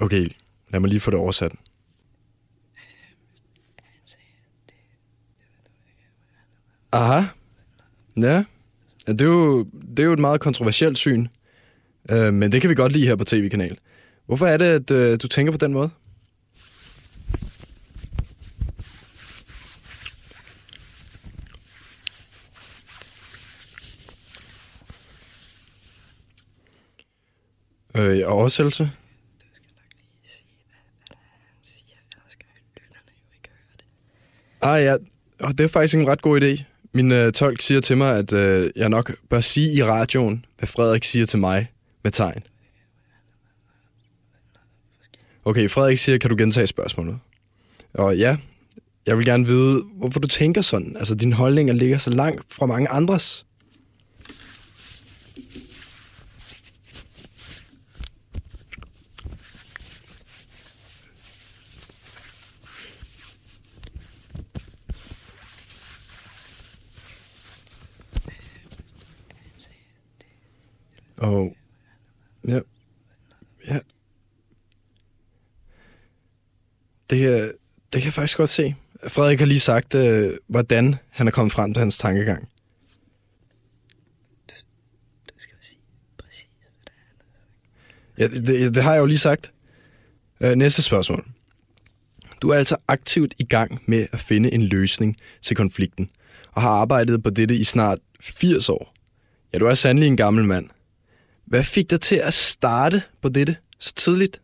[0.00, 0.28] Okay,
[0.70, 1.52] lad mig lige få det oversat.
[6.92, 7.22] Aha.
[8.16, 8.44] Ja.
[9.06, 11.26] ja det, er jo, det er jo et meget kontroversielt syn.
[12.10, 13.78] Øh, men det kan vi godt lide her på tv-kanal.
[14.26, 15.90] Hvorfor er det, at øh, du tænker på den måde?
[27.94, 28.90] Øh, ja, oversættelse?
[34.62, 34.96] Ah ja,
[35.40, 36.64] og det er faktisk en ret god idé.
[36.92, 40.66] Min øh, tolk siger til mig, at øh, jeg nok bør sige i radioen, hvad
[40.66, 42.42] Frederik siger til mig med tegn.
[45.44, 47.18] Okay, Frederik siger, kan du gentage spørgsmålet?
[47.94, 48.36] Og ja,
[49.06, 50.96] jeg vil gerne vide, hvorfor du tænker sådan.
[50.96, 53.46] Altså, dine holdninger ligger så langt fra mange andres.
[71.20, 71.56] Og
[72.48, 72.60] ja,
[73.68, 73.78] ja.
[77.10, 77.52] Det, kan-
[77.92, 78.74] det kan jeg faktisk godt se.
[79.08, 82.48] Frederik har lige sagt, øh, hvordan han er kommet frem til hans tankegang.
[88.18, 89.52] Ja, det, det har jeg jo lige sagt.
[90.40, 91.24] Øh, næste spørgsmål.
[92.42, 96.10] Du er altså aktivt i gang med at finde en løsning til konflikten,
[96.52, 98.94] og har arbejdet på dette i snart 80 år.
[99.52, 100.68] Ja, du er sandelig en gammel mand.
[101.50, 104.40] Hvad fik dig til at starte på dette så tidligt?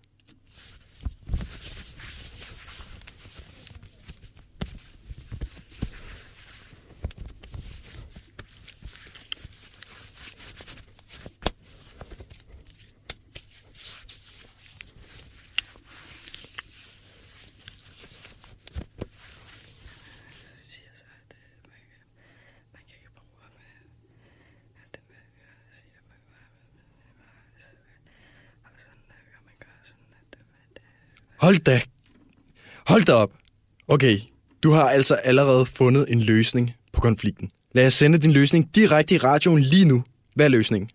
[31.47, 31.81] Hold da.
[32.87, 33.33] Hold da op.
[33.89, 34.19] Okay,
[34.63, 37.51] du har altså allerede fundet en løsning på konflikten.
[37.73, 40.05] Lad os sende din løsning direkte i radioen lige nu.
[40.35, 40.91] Hvad er løsningen?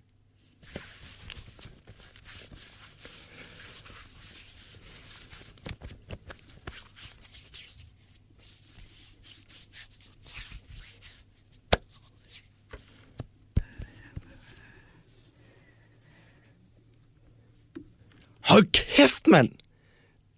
[18.42, 19.61] Hold kæft, mand!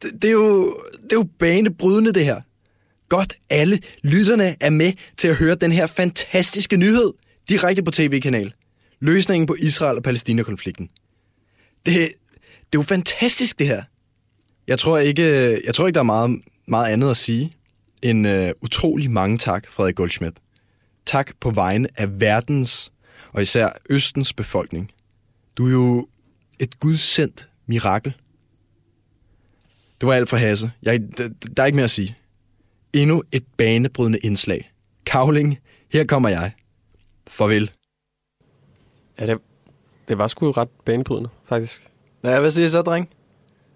[0.03, 2.41] Det, det, er jo, det er jo banebrydende, det her.
[3.09, 7.13] Godt, alle lytterne er med til at høre den her fantastiske nyhed
[7.49, 8.53] direkte på tv-kanal.
[8.99, 10.89] Løsningen på Israel- og Palæstina-konflikten.
[11.85, 13.83] Det, det er jo fantastisk, det her.
[14.67, 15.23] Jeg tror ikke,
[15.65, 17.51] jeg tror ikke der er meget, meget andet at sige
[18.01, 20.35] end uh, utrolig mange tak, Frederik Goldschmidt.
[21.05, 22.91] Tak på vegne af verdens
[23.31, 24.91] og især Østens befolkning.
[25.57, 26.07] Du er jo
[26.59, 28.13] et gudsendt mirakel.
[30.01, 30.71] Det var alt for Hasse.
[30.83, 32.17] Jeg, der, der er ikke mere at sige.
[32.93, 34.71] Endnu et banebrydende indslag.
[35.05, 36.51] Kavling, her kommer jeg.
[37.27, 37.71] Farvel.
[39.19, 39.37] Ja, det,
[40.07, 41.87] det var sgu ret banebrydende, faktisk.
[42.23, 43.09] Ja, hvad siger I så, dreng?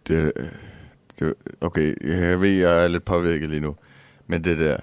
[0.07, 0.31] Det,
[1.19, 3.75] det, okay, jeg ved, jeg er lidt påvirket lige nu.
[4.27, 4.77] Men det der,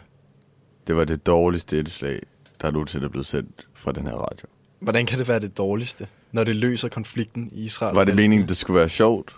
[0.87, 2.21] det var det dårligste indslag,
[2.61, 4.47] der nogensinde er blevet sendt fra den her radio.
[4.81, 7.95] Hvordan kan det være det dårligste, når det løser konflikten i Israel?
[7.95, 9.35] Var det meningen, det skulle være sjovt?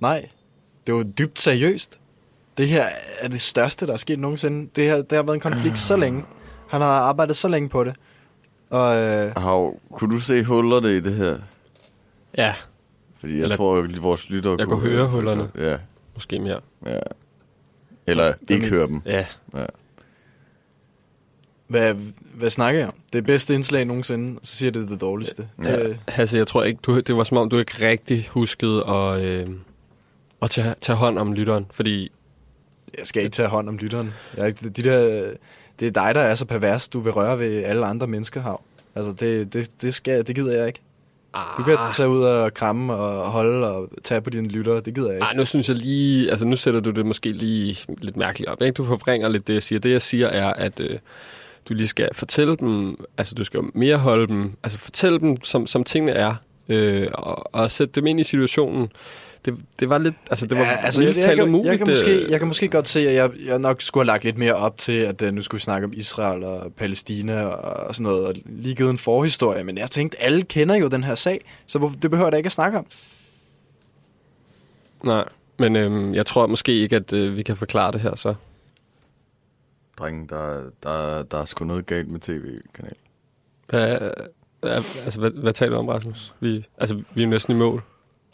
[0.00, 0.28] Nej,
[0.90, 2.00] det var dybt seriøst.
[2.58, 2.88] Det her
[3.20, 4.70] er det største, der er sket nogensinde.
[4.76, 6.24] Det, her, det har været en konflikt så længe.
[6.68, 7.94] Han har arbejdet så længe på det.
[8.70, 11.38] Og, øh, Hav, kunne du se hullerne i det her?
[12.36, 12.54] Ja.
[13.20, 15.50] Fordi jeg Eller- tror, at vores lyttere Jeg kunne høre hullerne.
[15.58, 15.76] Ja.
[16.14, 16.60] Måske mere.
[16.86, 16.98] ja.
[18.06, 19.02] Eller ikke høre dem.
[19.06, 19.24] Ja.
[19.54, 19.66] ja.
[21.68, 21.94] hvad,
[22.34, 22.94] hvad snakker jeg om?
[23.12, 25.48] Det bedste indslag nogensinde, så siger det det dårligste.
[25.64, 25.76] Ja.
[25.84, 29.20] Det, Hasse, jeg tror ikke, du, det var som om, du ikke rigtig huskede at,
[29.20, 29.46] øh,
[30.42, 32.12] at tage, tage hånd om lytteren, fordi...
[32.98, 34.12] Jeg skal ikke tage hånd om lytteren.
[34.36, 35.30] Jeg, de der,
[35.80, 38.62] det er dig, der er så pervers, du vil røre ved alle andre mennesker, Hav.
[38.94, 40.80] Altså, det, det, det, skal, det gider jeg ikke.
[41.56, 44.80] Du kan tage ud og kramme og holde og tage på dine lyttere.
[44.80, 45.24] Det gider jeg ikke.
[45.24, 46.30] Ej, nu synes jeg lige...
[46.30, 48.72] Altså, nu sætter du det måske lige lidt mærkeligt op, ikke?
[48.72, 49.78] Du forvrænger lidt det, jeg siger.
[49.78, 50.98] Det, jeg siger, er, at øh,
[51.68, 52.96] du lige skal fortælle dem...
[53.18, 54.52] Altså, du skal mere holde dem...
[54.62, 56.34] Altså, fortælle dem, som, som tingene er.
[56.68, 58.88] Øh, og, og sætte dem ind i situationen.
[59.44, 60.14] Det, det var lidt...
[60.30, 61.66] Altså, det var ja, altså, jeg, jeg, umuligt.
[61.70, 64.06] jeg, kan øh, måske, jeg kan måske godt se, at jeg, jeg nok skulle have
[64.06, 67.42] lagt lidt mere op til, at uh, nu skulle vi snakke om Israel og Palæstina
[67.42, 69.64] og, og sådan noget, og lige givet en forhistorie.
[69.64, 72.46] Men jeg tænkte, alle kender jo den her sag, så det behøver jeg da ikke
[72.46, 72.86] at snakke om.
[75.04, 75.24] Nej,
[75.58, 78.34] men øh, jeg tror måske ikke, at øh, vi kan forklare det her, så.
[79.98, 82.96] Drenge, der, der, der er sgu noget galt med tv-kanalen.
[83.68, 84.10] Hvad, øh,
[84.62, 86.34] altså, hvad, hvad taler du om, Rasmus?
[86.40, 87.82] Vi, altså, vi er næsten i mål.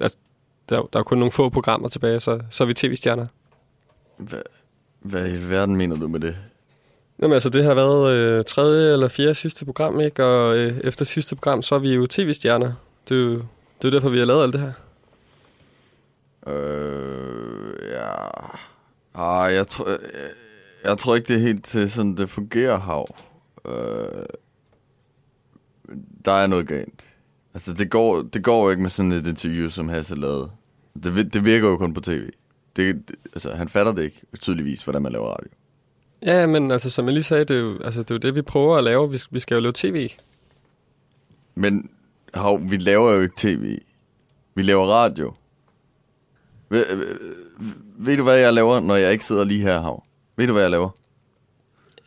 [0.01, 0.19] Altså,
[0.69, 3.27] der, der er kun nogle få programmer tilbage, så, så er vi tv-stjerner.
[4.17, 4.43] Hvad,
[5.01, 6.37] hvad i verden mener du med det?
[7.23, 10.25] Jamen altså, det har været øh, tredje eller fjerde sidste program, ikke?
[10.25, 12.73] Og øh, efter sidste program, så er vi jo tv-stjerner.
[13.09, 13.43] Det er jo
[13.83, 14.73] det er derfor, vi har lavet alt det her.
[16.47, 18.29] Øh, ja...
[19.15, 19.99] Ah, jeg, tror, jeg,
[20.85, 23.17] jeg tror ikke, det er helt til sådan, det fungerer, Hav.
[23.67, 24.27] Øh,
[26.25, 27.05] der er noget galt.
[27.57, 30.51] Altså, det går, det går jo ikke med sådan et interview, som Hasse lavede.
[31.03, 32.31] Det, det virker jo kun på tv.
[32.77, 35.51] Det, det, altså, han fatter det ikke, tydeligvis, hvordan man laver radio.
[36.23, 38.35] Ja, men altså, som jeg lige sagde, det er jo, altså, det, er jo det,
[38.35, 39.11] vi prøver at lave.
[39.11, 40.11] Vi, vi skal jo lave tv.
[41.55, 41.91] Men
[42.35, 43.79] hov, vi laver jo ikke tv.
[44.55, 45.35] Vi laver radio.
[46.69, 47.19] Ved, ved,
[47.99, 50.05] ved du, hvad jeg laver, når jeg ikke sidder lige her, Hav?
[50.37, 50.89] Ved du, hvad jeg laver?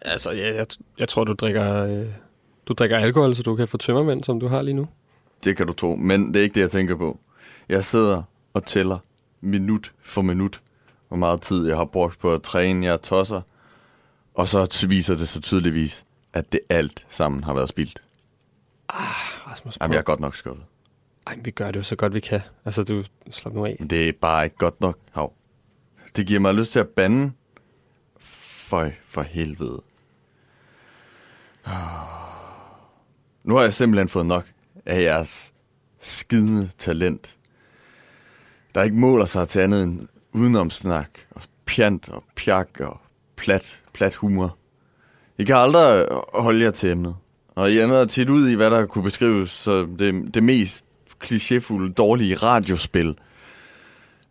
[0.01, 0.67] Altså, ja, jeg,
[0.99, 2.05] jeg tror, du drikker, øh,
[2.65, 4.87] du drikker alkohol, så du kan få tømmermænd, som du har lige nu.
[5.43, 7.19] Det kan du tro, men det er ikke det, jeg tænker på.
[7.69, 8.23] Jeg sidder
[8.53, 8.97] og tæller
[9.41, 10.61] minut for minut,
[11.07, 13.41] hvor meget tid jeg har brugt på at træne, jeg tosser.
[14.33, 18.03] Og så viser det sig tydeligvis, at det alt sammen har været spildt.
[18.89, 19.05] Ah,
[19.47, 20.65] Rasmus, Jamen, jeg er godt nok skuffet.
[21.27, 22.41] Ej, vi gør det jo så godt, vi kan.
[22.65, 23.75] Altså, du slap nu af.
[23.79, 25.33] Men det er bare ikke godt nok, Hav.
[26.15, 27.31] Det giver mig lyst til at bande.
[28.19, 29.81] Føj, for helvede.
[33.43, 34.45] Nu har jeg simpelthen fået nok
[34.89, 35.53] af jeres
[35.99, 37.35] skidende talent.
[38.75, 43.01] Der ikke måler sig til andet end udenomsnak og pjant og pjak og
[43.35, 44.57] plat, plat humor.
[45.37, 47.15] I kan aldrig holde jer til emnet.
[47.55, 50.85] Og I ender tit ud i, hvad der kunne beskrives som det, det mest
[51.25, 53.15] klichéfulde, dårlige radiospil.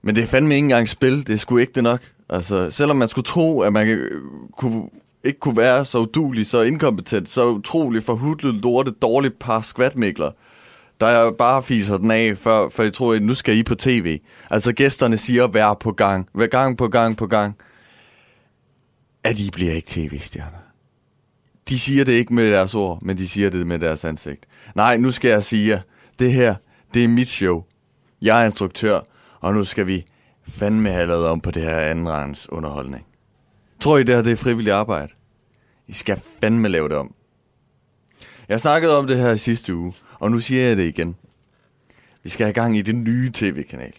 [0.02, 2.00] Men det er fandme ikke engang spil, det er sgu ikke det nok.
[2.28, 4.08] Altså, selvom man skulle tro, at man
[4.56, 4.88] kunne,
[5.24, 10.30] ikke kunne være så udulig, så inkompetent, så utrolig forhudlet, lorte, dårligt par skvatmikler,
[11.00, 13.74] der jeg bare fiser den af, før, for jeg tror, at nu skal I på
[13.74, 14.20] tv.
[14.50, 17.56] Altså, gæsterne siger hver på gang, hver gang på gang på gang,
[19.24, 20.58] at I bliver ikke tv-stjerner.
[21.68, 24.46] De siger det ikke med deres ord, men de siger det med deres ansigt.
[24.74, 25.80] Nej, nu skal jeg sige jer,
[26.18, 26.54] det her,
[26.94, 27.64] det er mit show.
[28.22, 29.00] Jeg er instruktør,
[29.40, 30.04] og nu skal vi
[30.48, 33.06] fandme have lavet om på det her andenrangs underholdning.
[33.80, 35.12] Tror I det her, det er frivilligt arbejde?
[35.86, 37.14] I skal fandme lave det om.
[38.48, 41.16] Jeg snakkede om det her i sidste uge, og nu siger jeg det igen.
[42.22, 43.92] Vi skal have gang i det nye tv-kanal.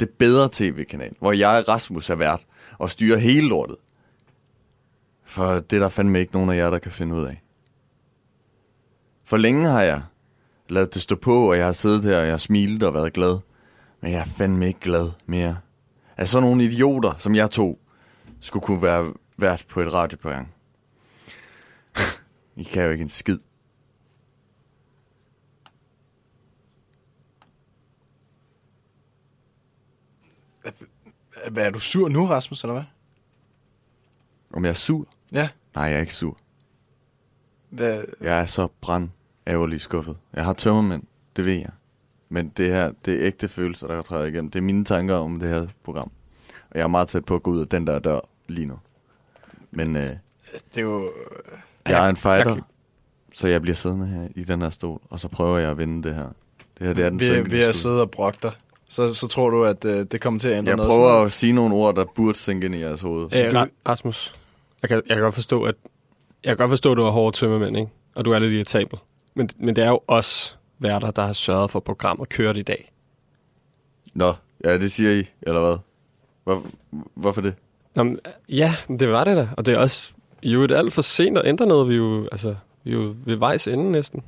[0.00, 2.46] Det bedre tv-kanal, hvor jeg, Rasmus, er vært
[2.78, 3.76] og styrer hele lortet.
[5.24, 7.42] For det er der fandme ikke nogen af jer, der kan finde ud af.
[9.24, 10.02] For længe har jeg
[10.68, 13.12] ladet det stå på, og jeg har siddet her, og jeg har smilet og været
[13.12, 13.38] glad.
[14.00, 15.58] Men jeg er fandme ikke glad mere.
[16.16, 17.80] At sådan nogle idioter, som jeg to,
[18.40, 20.46] skulle kunne være vært på et radioprogram.
[22.56, 23.38] I kan jo ikke en skid.
[31.50, 32.82] Hvad er du sur nu, Rasmus, eller hvad?
[34.52, 35.06] Om jeg er sur?
[35.32, 35.48] Ja.
[35.74, 36.38] Nej, jeg er ikke sur.
[37.70, 38.02] Hvad?
[38.20, 39.08] Jeg er så brand
[39.46, 40.16] ærgerlig skuffet.
[40.32, 41.02] Jeg har tømmermænd,
[41.36, 41.70] det ved jeg.
[42.28, 44.50] Men det her, det er ægte følelser, der træder igennem.
[44.50, 46.10] Det er mine tanker om det her program.
[46.70, 48.78] Og jeg er meget tæt på at gå ud af den der dør lige nu.
[49.70, 50.16] Men øh, Det
[50.76, 51.12] er jo...
[51.86, 52.64] jeg er en fighter, jeg kan-
[53.34, 56.02] så jeg bliver siddende her i den her stol, og så prøver jeg at vinde
[56.08, 56.28] det her.
[56.78, 57.80] Det her, det er den Ved, ved at skud.
[57.80, 58.52] sidde og brokke dig,
[58.92, 60.90] så, så tror du, at øh, det kommer til at ændre Jeg noget?
[60.90, 63.28] prøver sådan at sige nogle ord, der burde synke ind i jeres hoved.
[63.34, 64.34] Øh, Ra- Rasmus,
[64.82, 65.74] jeg kan, jeg kan godt forstå, at
[66.44, 67.90] jeg kan godt forstå, at du er hårde tømmermænd, ikke?
[68.14, 68.98] Og du er lidt irritabel.
[69.34, 72.92] Men, men det er jo os værter, der har sørget for, programmet kørt i dag.
[74.14, 74.32] Nå,
[74.64, 75.76] ja, det siger I, eller hvad?
[76.44, 76.66] Hvor,
[77.14, 77.54] hvorfor det?
[77.94, 79.48] Nå, men, ja, det var det da.
[79.56, 81.88] Og det er også i øvrigt alt for sent at ændre noget.
[81.88, 84.22] Vi er jo, altså, vi er jo ved vejs ende næsten.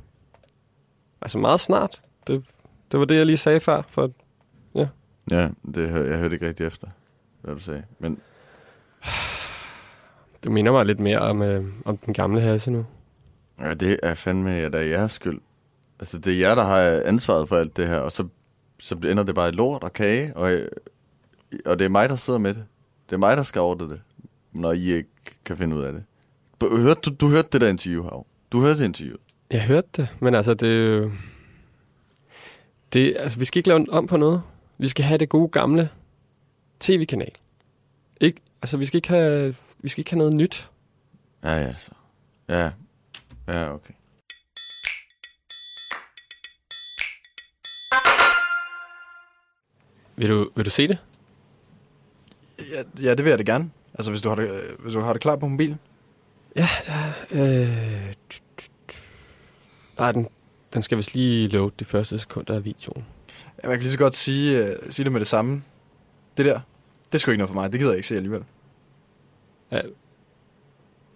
[1.21, 2.01] Altså meget snart.
[2.27, 2.43] Det,
[2.91, 3.81] det var det, jeg lige sagde før.
[3.87, 4.11] For,
[5.31, 5.49] ja.
[5.75, 6.87] Det, jeg hørte ikke rigtig efter,
[7.41, 7.83] hvad du sagde.
[7.99, 8.19] Men
[10.43, 12.85] Du minder mig lidt mere om, øh, om den gamle Hasse nu.
[13.59, 15.39] ja, det er fandme da jeres skyld.
[15.99, 18.27] Altså, det er jer, der har ansvaret for alt det her, og så,
[18.79, 20.59] så ender det bare i lort og kage, og,
[21.65, 22.65] og det er mig, der sidder med det.
[23.09, 24.01] Det er mig, der skal ordne det,
[24.53, 25.09] når I ikke
[25.45, 26.03] kan finde ud af det.
[26.61, 28.25] Hørte, du, du hørte det der interview, Hav.
[28.51, 29.17] Du hørte det interview.
[29.51, 31.11] Jeg hørte det, men altså, det.
[32.93, 34.41] Det, altså, vi skal ikke lave om på noget.
[34.77, 35.89] Vi skal have det gode gamle
[36.79, 37.31] tv-kanal.
[38.21, 40.69] Ikke, altså, vi skal ikke have, vi skal ikke have noget nyt.
[41.43, 41.91] Ja, ja, så.
[42.49, 42.71] Ja,
[43.47, 43.93] ja, okay.
[50.15, 50.97] Vil du, vil du se det?
[52.59, 53.71] Ja, ja, det vil jeg da gerne.
[53.93, 55.79] Altså, hvis du har det, øh, hvis du har det klar på mobilen.
[56.55, 56.67] Ja,
[57.31, 58.13] øh,
[59.97, 60.27] bare den,
[60.73, 63.05] den skal vist lige load de første sekunder af videoen.
[63.63, 65.63] Ja, man kan lige så godt sige, uh, sige det med det samme.
[66.37, 66.59] Det der,
[67.11, 67.71] det sgu ikke noget for mig.
[67.71, 68.43] Det gider jeg ikke se alligevel.
[69.71, 69.81] Ja.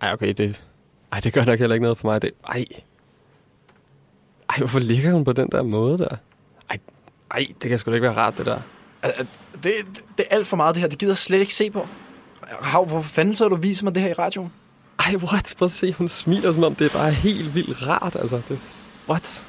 [0.01, 0.63] Ej, okay, det...
[1.11, 2.21] Ej, det gør nok heller ikke noget for mig.
[2.21, 2.65] Det, ej.
[4.49, 6.15] Ej, hvorfor ligger hun på den der måde der?
[6.69, 6.77] Ej,
[7.31, 8.61] ej det kan sgu da ikke være rart, det der.
[9.03, 9.27] Det,
[9.63, 9.73] det,
[10.17, 10.89] det er alt for meget, det her.
[10.89, 11.87] Det gider jeg slet ikke se på.
[12.61, 14.51] Hav, hvor fanden så du viser mig det her i radioen?
[14.99, 15.55] Ej, what?
[15.57, 18.15] Prøv at se, hun smiler, som om det er bare helt vildt rart.
[18.15, 18.87] Altså, det.
[19.09, 19.45] What?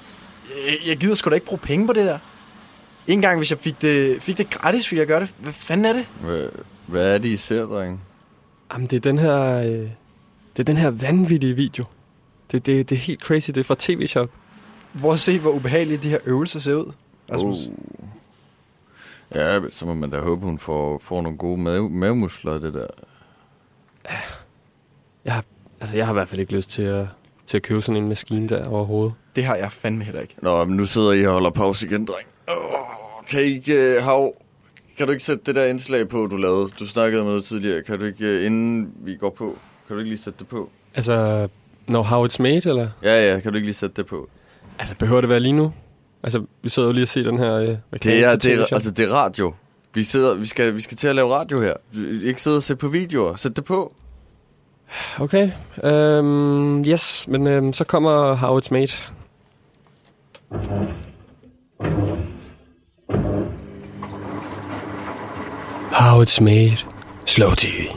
[0.66, 2.18] Jeg, jeg gider sgu da ikke bruge penge på det der.
[3.10, 5.34] Ikke engang hvis jeg fik det, fik det gratis, ville jeg gøre det.
[5.38, 6.06] Hvad fanden er det?
[6.20, 6.48] Hvad,
[6.86, 8.00] Hvad er det, I ser, dreng?
[8.72, 9.58] Jamen, det er den her...
[9.58, 9.88] Øh,
[10.56, 11.84] det er den her vanvittige video.
[12.52, 13.50] Det, det, det er helt crazy.
[13.50, 14.30] Det er fra TV-shop.
[15.00, 16.92] Prøv at se, hvor ubehagelige de her øvelser ser ud.
[17.32, 17.66] Rasmus.
[17.66, 17.72] Oh.
[19.34, 22.86] Ja, så må man da håbe, hun får, får nogle gode mave, mavemuskler det der.
[25.24, 25.44] Jeg har,
[25.80, 27.06] altså, jeg har i hvert fald ikke lyst til at,
[27.46, 29.14] til at købe sådan en maskine der overhovedet.
[29.36, 30.34] Det har jeg fandme heller ikke.
[30.42, 32.28] Nå, men nu sidder I og holder pause igen, dreng.
[32.48, 32.99] Oh,
[33.30, 34.34] kan I ikke, uh, hav,
[34.98, 36.68] kan du ikke sætte det der indslag på, du lavede?
[36.78, 37.82] Du snakkede om noget tidligere.
[37.82, 40.70] Kan du ikke, uh, inden vi går på, kan du ikke lige sætte det på?
[40.94, 41.48] Altså,
[41.86, 42.88] når how it's made, eller?
[43.02, 44.28] Ja, ja, kan du ikke lige sætte det på?
[44.78, 45.72] Altså, behøver det være lige nu?
[46.22, 48.90] Altså, vi sidder jo lige og ser den her øh, Det er, det er, altså,
[48.90, 49.54] det er radio.
[49.94, 51.74] Vi, sidder, vi, skal, vi skal til at lave radio her.
[52.22, 53.36] Ikke sidde og se på videoer.
[53.36, 53.94] Sæt det på.
[55.18, 55.50] Okay,
[55.84, 58.92] øhm, yes, men øhm, så kommer How It's Made.
[66.20, 66.76] How It's Made.
[67.26, 67.88] Slow TV.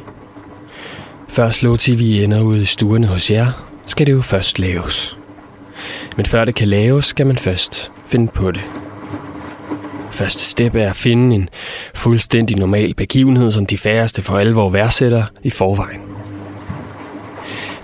[1.30, 5.18] Før Slow TV ender ude i stuerne hos jer, skal det jo først laves.
[6.18, 8.62] Men før det kan laves, skal man først finde på det.
[10.12, 11.50] Første step er at finde en
[11.94, 16.02] fuldstændig normal begivenhed, som de færreste for alvor værdsætter i forvejen.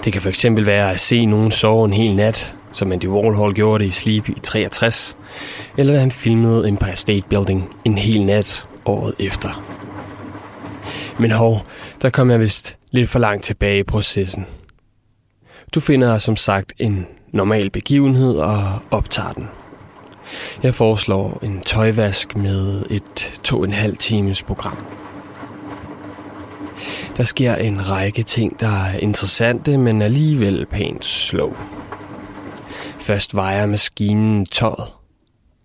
[0.06, 3.84] Det kan fx være at se nogen sove en hel nat, som Andy Warhol gjorde
[3.84, 5.18] det i Sleep i 63,
[5.78, 9.79] eller da han filmede Empire State Building en hel nat året efter.
[11.20, 11.66] Men hov,
[12.02, 14.46] der kom jeg vist lidt for langt tilbage i processen.
[15.76, 19.48] Du finder som sagt en normal begivenhed og optager den.
[20.64, 24.78] Jeg foreslår en tøjvask med et to og en halv times program.
[27.18, 31.54] Der sker en række ting, der er interessante, men alligevel pænt slow.
[33.00, 34.88] Først vejer maskinen tøjet.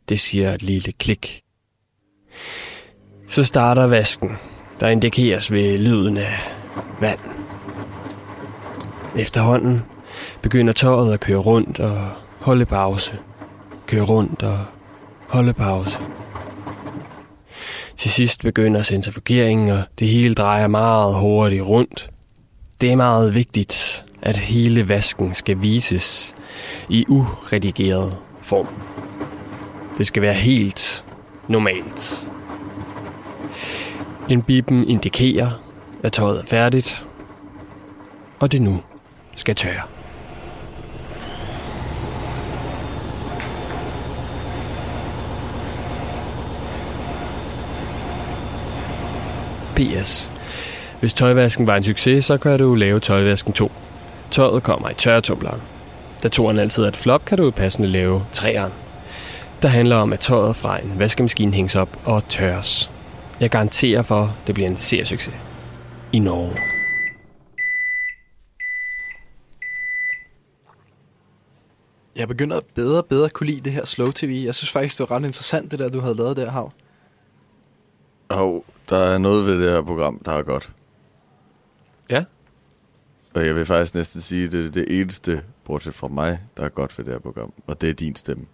[0.08, 1.40] Det siger et lille klik.
[3.28, 4.30] Så starter vasken,
[4.80, 6.52] der indikeres ved lyden af
[7.00, 7.18] vand.
[9.16, 9.82] Efterhånden
[10.42, 12.08] begynder tøjet at køre rundt og
[12.38, 13.18] holde pause.
[13.86, 14.58] Køre rundt og
[15.28, 15.98] holde pause.
[17.96, 22.10] Til sidst begynder centrifugeringen, og det hele drejer meget hurtigt rundt.
[22.80, 26.34] Det er meget vigtigt, at hele vasken skal vises
[26.88, 28.68] i uredigeret form.
[29.98, 31.04] Det skal være helt
[31.48, 32.26] normalt.
[34.28, 35.50] En bippen indikerer,
[36.02, 37.06] at tøjet er færdigt,
[38.40, 38.80] og det nu
[39.34, 39.82] skal tørre.
[49.76, 50.32] PS.
[51.00, 53.72] Hvis tøjvasken var en succes, så kan du lave tøjvasken 2.
[54.30, 55.60] Tøjet kommer i tørretumbleren.
[56.22, 58.72] Da toren altid er et flop, kan du passende lave træeren.
[59.62, 62.90] Der handler om, at tøjet fra en vaskemaskine hænges op og tørres.
[63.40, 65.34] Jeg garanterer for, at det bliver en seriesucces.
[66.12, 66.56] I Norge.
[72.16, 74.42] Jeg begynder bedre og bedre at kunne lide det her slow tv.
[74.44, 76.72] Jeg synes faktisk, det var ret interessant, det der, du havde lavet der, Hav.
[78.28, 80.72] Og der er noget ved det her program, der er godt.
[82.10, 82.24] Ja.
[83.34, 86.64] Og jeg vil faktisk næsten sige, at det er det eneste, bortset fra mig, der
[86.64, 87.52] er godt ved det her program.
[87.66, 88.46] Og det er din stemme.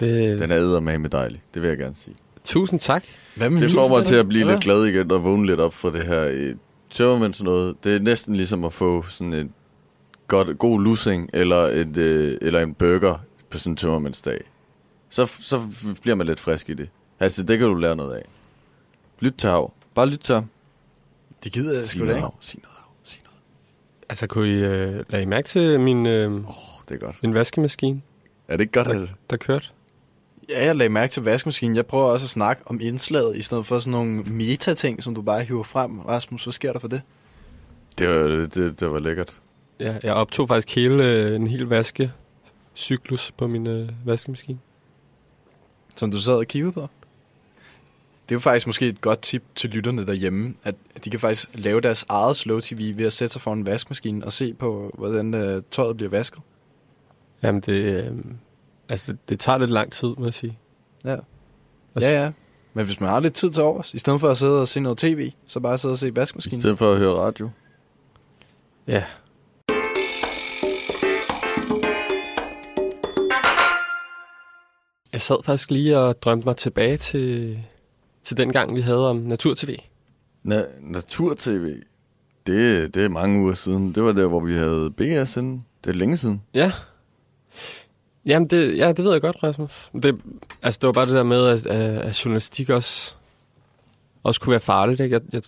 [0.00, 0.40] Det...
[0.40, 1.42] Den er eddermame med dejlig.
[1.54, 2.16] Det vil jeg gerne sige.
[2.46, 3.04] Tusind tak.
[3.36, 4.52] Hvad med Det får mig til at blive Eller?
[4.54, 6.54] lidt glad igen og vågne lidt op for det her øh,
[6.90, 7.74] tømmermænds noget.
[7.84, 9.52] Det er næsten ligesom at få sådan en
[10.28, 13.18] godt, god lussing eller, et, øh, eller en burger
[13.50, 14.40] på sådan en tømmermændsdag.
[15.10, 15.62] Så, så
[16.02, 16.88] bliver man lidt frisk i det.
[17.20, 18.24] Altså, det kan du lære noget af.
[19.20, 19.72] Lyt til hav.
[19.94, 20.46] Bare lyt til ham.
[21.44, 22.20] Det gider jeg Sig sgu da noget ikke.
[22.20, 22.34] hav.
[22.40, 22.72] Sig noget.
[24.08, 26.40] Altså, kunne I øh, lade I mærke til min, øh, Oh,
[26.88, 27.16] det er godt.
[27.22, 28.02] min vaskemaskine,
[28.48, 29.14] Er det ikke godt, der, altså?
[29.30, 29.66] der kørte?
[30.48, 31.76] Ja, jeg lagde mærke til vaskemaskinen.
[31.76, 35.22] Jeg prøver også at snakke om indslaget, i stedet for sådan nogle meta-ting, som du
[35.22, 36.00] bare hiver frem.
[36.00, 37.02] Rasmus, hvad sker der for det?
[37.98, 39.36] Det var, det, det var lækkert.
[39.80, 44.58] Ja, jeg optog faktisk hele, øh, en hel vaskecyklus på min øh, vaskemaskine.
[45.96, 46.80] Som du sad og kiggede på?
[48.28, 51.20] Det er jo faktisk måske et godt tip til lytterne derhjemme, at at de kan
[51.20, 54.54] faktisk lave deres eget slow tv ved at sætte sig foran en vaskemaskine og se
[54.54, 56.42] på, hvordan øh, tøjet bliver vasket.
[57.42, 58.12] Jamen, det, øh,
[58.88, 60.58] altså, det tager lidt lang tid, må jeg sige.
[61.04, 61.16] Ja.
[62.00, 62.32] Ja, ja.
[62.74, 64.80] Men hvis man har lidt tid til overs, i stedet for at sidde og se
[64.80, 66.60] noget tv, så bare sidde og se I vaskemaskinen.
[66.60, 67.50] stedet for at høre radio.
[68.86, 69.04] Ja.
[75.12, 77.58] Jeg sad faktisk lige og drømte mig tilbage til,
[78.22, 79.76] til den gang, vi havde om Natur-TV.
[80.48, 81.82] Na- Natur-TV,
[82.46, 83.94] det, det er mange uger siden.
[83.94, 85.64] Det var der, hvor vi havde BS inden.
[85.84, 86.42] Det er længe siden.
[86.54, 86.72] Ja.
[88.26, 89.90] Jamen, det, ja, det ved jeg godt, Rasmus.
[90.02, 90.20] Det,
[90.62, 93.14] altså, det var bare det der med, at, at, journalistik også,
[94.22, 95.00] også kunne være farligt.
[95.00, 95.14] Ikke?
[95.14, 95.42] Jeg, jeg,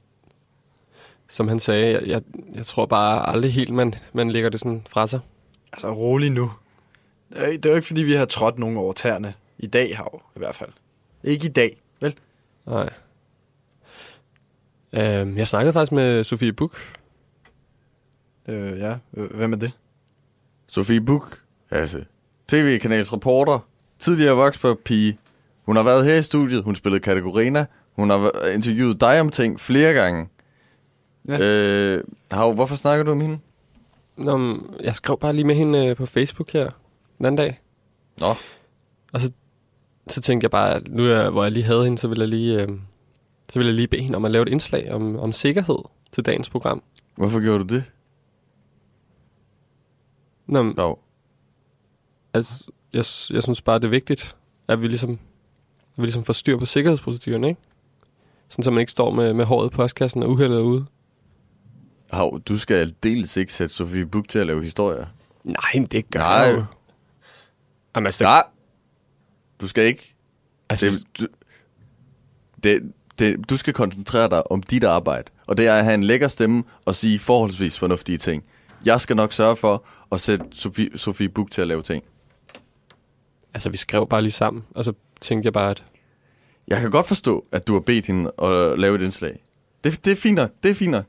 [1.28, 2.22] som han sagde, jeg, jeg,
[2.54, 5.20] jeg tror bare aldrig helt, man, man lægger det sådan fra sig.
[5.72, 6.52] Altså, rolig nu.
[7.28, 9.34] Det er, det er jo ikke, fordi vi har trådt nogen over tæerne.
[9.58, 10.70] I dag har jo, i hvert fald.
[11.24, 12.14] Ikke i dag, vel?
[12.66, 12.90] Nej.
[14.92, 16.76] Øhm, jeg snakkede faktisk med Sofie Buk.
[18.48, 19.72] Øh, ja, hvem er det?
[20.66, 22.04] Sofie Buk, altså
[22.48, 23.58] tv-kanals reporter,
[23.98, 25.18] tidligere vokspop-pige.
[25.66, 29.60] Hun har været her i studiet, hun spillede Kategorina, hun har interviewet dig om ting
[29.60, 30.28] flere gange.
[31.28, 31.38] Ja.
[31.40, 33.38] Øh, Hav, hvorfor snakker du om hende?
[34.16, 36.70] Nå, men jeg skrev bare lige med hende øh, på Facebook her
[37.18, 37.60] den anden dag.
[38.20, 38.34] Nå.
[39.12, 39.32] Og så,
[40.08, 42.28] så tænkte jeg bare, at nu jeg, hvor jeg lige havde hende, så ville jeg
[42.28, 42.68] lige, øh,
[43.48, 45.78] så ville jeg lige bede hende om at lave et indslag om, om sikkerhed
[46.12, 46.82] til dagens program.
[47.16, 47.84] Hvorfor gjorde du det?
[50.46, 50.94] Nå, men, no.
[52.38, 53.04] Altså, jeg,
[53.36, 54.36] jeg synes bare, det er vigtigt,
[54.68, 55.18] at vi ligesom, at
[55.96, 57.60] vi ligesom får styr på sikkerhedsproceduren, ikke?
[58.48, 60.86] Sådan, så man ikke står med, med håret i postkassen og uheldet ude.
[62.12, 65.06] Hav, du skal aldeles ikke sætte Sofie Buk til at lave historier.
[65.44, 66.28] Nej, det gør Nej.
[66.28, 66.64] jeg jo.
[67.96, 68.44] Jamen, altså, Nej,
[69.60, 70.14] du skal ikke.
[70.68, 71.26] Altså, det, du,
[72.62, 76.04] det, det, du skal koncentrere dig om dit arbejde, og det er at have en
[76.04, 78.44] lækker stemme og sige forholdsvis fornuftige ting.
[78.84, 82.04] Jeg skal nok sørge for at sætte Sofie, Sofie Buk til at lave ting.
[83.58, 85.84] Altså, vi skrev bare lige sammen, og så tænkte jeg bare, at
[86.68, 89.42] Jeg kan godt forstå, at du har bedt hende at lave et indslag.
[89.84, 91.04] Det, det er fint nok, det er fint nok.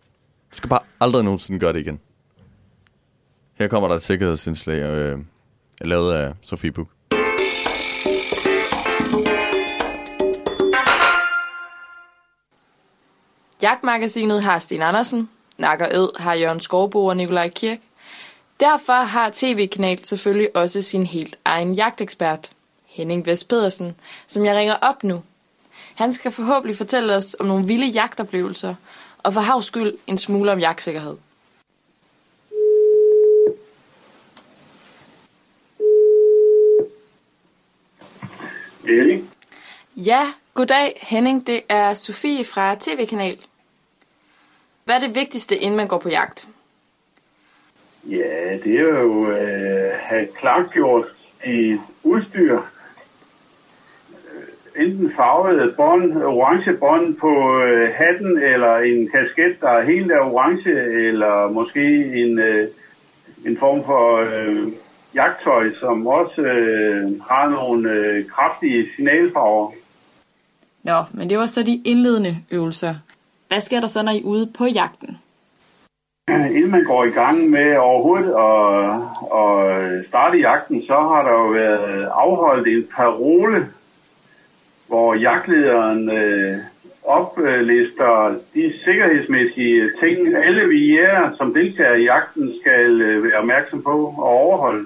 [0.52, 2.00] Du skal bare aldrig nogensinde gøre det igen.
[3.54, 5.20] Her kommer der et sikkerhedsindslag, øh,
[5.82, 6.88] lavet af Sofie Buk.
[13.62, 17.80] Jagtmagasinet har Sten Andersen, Nakker Ed har Jørgen Skovbo og Nikolaj Kirk.
[18.60, 22.52] Derfor har TV-kanal selvfølgelig også sin helt egen jagtekspert,
[22.86, 23.96] Henning Vest Pedersen,
[24.28, 25.24] som jeg ringer op nu.
[25.96, 28.76] Han skal forhåbentlig fortælle os om nogle vilde jagtoplevelser,
[29.24, 31.18] og for havs skyld en smule om jagtsikkerhed.
[38.84, 39.24] Erik?
[39.96, 43.38] Ja, goddag Henning, det er Sofie fra TV-kanal.
[44.84, 46.48] Hvad er det vigtigste, inden man går på jagt?
[48.04, 51.06] Ja, det er jo øh, have klargjort
[51.46, 52.56] i udstyr.
[52.56, 52.62] Øh,
[54.86, 60.20] enten farvet bånd, orange bånd på øh, hatten, eller en kasket, der er helt af
[60.20, 60.72] orange,
[61.08, 62.68] eller måske en, øh,
[63.46, 64.68] en form for øh,
[65.16, 69.72] jagttøj, som også øh, har nogle øh, kraftige signalfarver.
[70.84, 72.96] Nå, men det var så de indledende øvelser.
[73.48, 75.18] Hvad sker der så, når I er ude på jagten?
[76.30, 78.86] Inden man går i gang med overhovedet at,
[79.40, 83.68] at starte jagten, så har der jo været afholdt en parole,
[84.88, 86.58] hvor jagtlederen øh,
[87.04, 93.84] oplister de sikkerhedsmæssige ting, alle vi jæger, som deltager i jagten, skal øh, være opmærksom
[93.84, 94.86] på og overholde.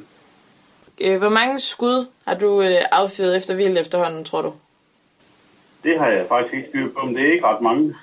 [1.01, 4.53] Øh, hvor mange skud har du øh, affyret efter vildt efterhånden, tror du?
[5.83, 7.95] Det har jeg faktisk ikke styr på, men det er ikke ret mange.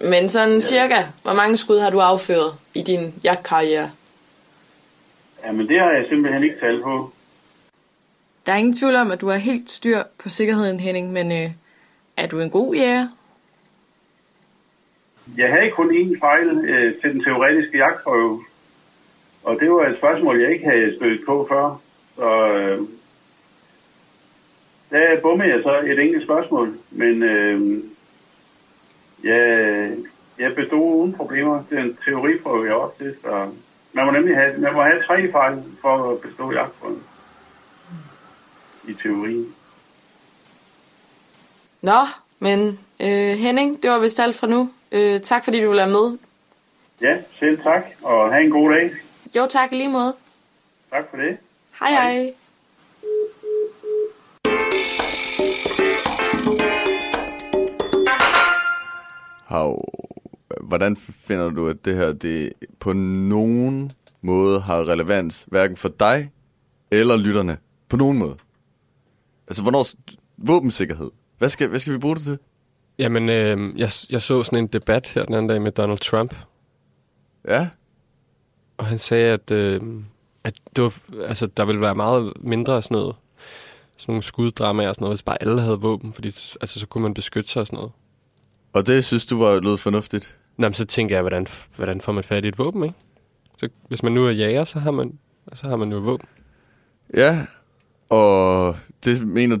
[0.00, 3.90] Men sådan cirka, hvor mange skud har du affyret i din jagtkarriere?
[5.44, 7.12] Jamen det har jeg simpelthen ikke talt på.
[8.46, 11.50] Der er ingen tvivl om, at du har helt styr på sikkerheden, Henning, men øh,
[12.16, 13.08] er du en god jæger?
[15.36, 18.44] Jeg havde kun én fejl øh, til den teoretiske jagtprøve,
[19.42, 21.80] og det var et spørgsmål, jeg ikke havde stødt på før.
[22.16, 22.78] Så øh,
[24.90, 27.82] der bummede jeg så et enkelt spørgsmål, men øh,
[29.24, 29.90] jeg,
[30.38, 31.62] jeg bestod uden problemer.
[31.70, 33.50] Det er en teoriprøve, jeg også til, så
[33.92, 37.02] man må nemlig have, man må have tre fejl for at bestå jagtprøven
[38.88, 39.54] i teorien.
[41.82, 42.00] Nå,
[42.38, 44.70] men øh, Henning, det var vist alt fra nu.
[44.92, 46.18] Øh, tak fordi du ville være med.
[47.00, 48.90] Ja, selv tak, og have en god dag.
[49.36, 50.14] Jo, tak lige måde.
[50.90, 51.36] Tak for det.
[51.80, 52.12] Hej hej.
[52.12, 52.34] hej.
[59.50, 59.84] Hav,
[60.60, 66.30] hvordan finder du, at det her det på nogen måde har relevans, hverken for dig
[66.90, 67.56] eller lytterne?
[67.88, 68.36] På nogen måde.
[69.48, 69.86] Altså, hvornår...
[70.36, 71.10] Våbensikkerhed.
[71.38, 72.38] Hvad skal, hvad skal vi bruge det til?
[72.98, 76.34] Jamen, øh, jeg, jeg så sådan en debat her den anden dag med Donald Trump.
[77.48, 77.68] Ja.
[78.76, 79.80] Og han sagde, at, øh,
[80.44, 80.94] at det var,
[81.26, 83.16] altså, der ville være meget mindre af sådan noget.
[83.96, 86.28] Sådan nogle skuddramaer og sådan noget, hvis bare alle havde våben, fordi
[86.60, 87.92] altså, så kunne man beskytte sig og sådan noget.
[88.72, 90.36] Og det synes du var lød fornuftigt?
[90.56, 91.46] Nå, men så tænker jeg, hvordan,
[91.76, 92.94] hvordan får man fat i et våben, ikke?
[93.58, 95.18] Så hvis man nu er jæger, så har man,
[95.52, 96.28] så har man jo våben.
[97.14, 97.46] Ja,
[98.08, 99.58] og det mener...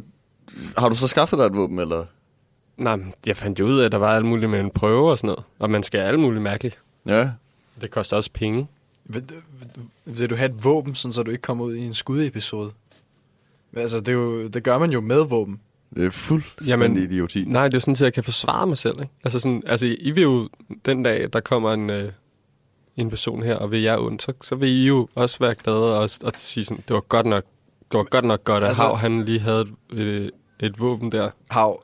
[0.78, 2.04] Har du så skaffet dig et våben, eller?
[2.76, 5.10] Nej, men jeg fandt jo ud af, at der var alt muligt med en prøve
[5.10, 5.44] og sådan noget.
[5.58, 6.78] Og man skal alt muligt mærkeligt.
[7.06, 7.30] Ja.
[7.80, 8.68] Det koster også penge.
[9.04, 9.24] Vil,
[10.04, 12.72] vil du have et våben, sådan, så du ikke kommer ud i en skudepisode?
[13.76, 15.60] Altså, det, er jo, det gør man jo med våben.
[15.96, 17.44] Det er fuldstændig idioti.
[17.44, 18.96] Nej, det er jo sådan, at jeg kan forsvare mig selv.
[19.02, 19.14] Ikke?
[19.24, 20.48] Altså, sådan, altså, I vil jo
[20.84, 22.12] den dag, der kommer en, øh,
[22.96, 25.98] en person her, og vil jeg ondt, så, så vil I jo også være glade
[25.98, 27.44] og, og sige sådan, det var godt nok
[27.92, 29.60] det var godt nok godt, at Altså- Hav, han lige havde
[29.92, 30.30] et, et,
[30.60, 31.30] et våben der.
[31.50, 31.82] Hav,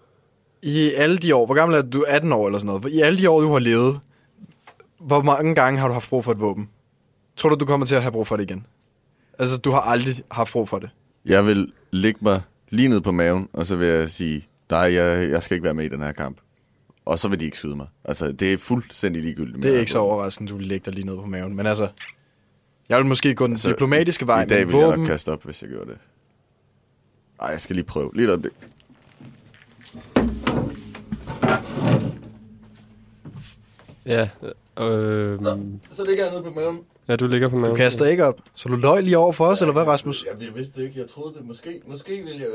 [0.62, 2.04] i alle de år, hvor gammel er du?
[2.08, 2.92] 18 år eller sådan noget.
[2.94, 4.00] I alle de år, du har levet,
[5.00, 6.68] hvor mange gange har du haft brug for et våben?
[7.36, 8.66] Tror du, du kommer til at have brug for det igen?
[9.38, 10.90] Altså, du har aldrig haft brug for det.
[11.24, 15.30] Jeg vil lægge mig lige ned på maven, og så vil jeg sige, nej, jeg,
[15.30, 16.38] jeg skal ikke være med i den her kamp.
[17.04, 17.86] Og så vil de ikke skyde mig.
[18.04, 19.62] Altså, det er fuldstændig ligegyldigt.
[19.62, 21.56] Det er ikke så overraskende, du vil lægge dig lige ned på maven.
[21.56, 21.88] Men altså,
[22.88, 25.00] jeg vil måske gå den Altså, diplomatiske vej I dag med vil jeg våben.
[25.00, 25.98] nok kaste op, hvis jeg gjorde det.
[27.40, 28.10] Ej, jeg skal lige prøve.
[28.14, 28.52] Lige et øjeblik.
[34.06, 34.28] Ja.
[34.84, 35.58] Øh, så,
[35.90, 36.78] så ligger jeg nede på maven.
[37.08, 37.70] Ja, du ligger på maven.
[37.70, 38.40] Du kaster ikke op.
[38.54, 40.24] Så du løg lige over for os, eller hvad, Rasmus?
[40.24, 41.00] Jeg, jeg vidste det ikke.
[41.00, 41.46] Jeg troede det.
[41.46, 42.48] Måske, måske ville jeg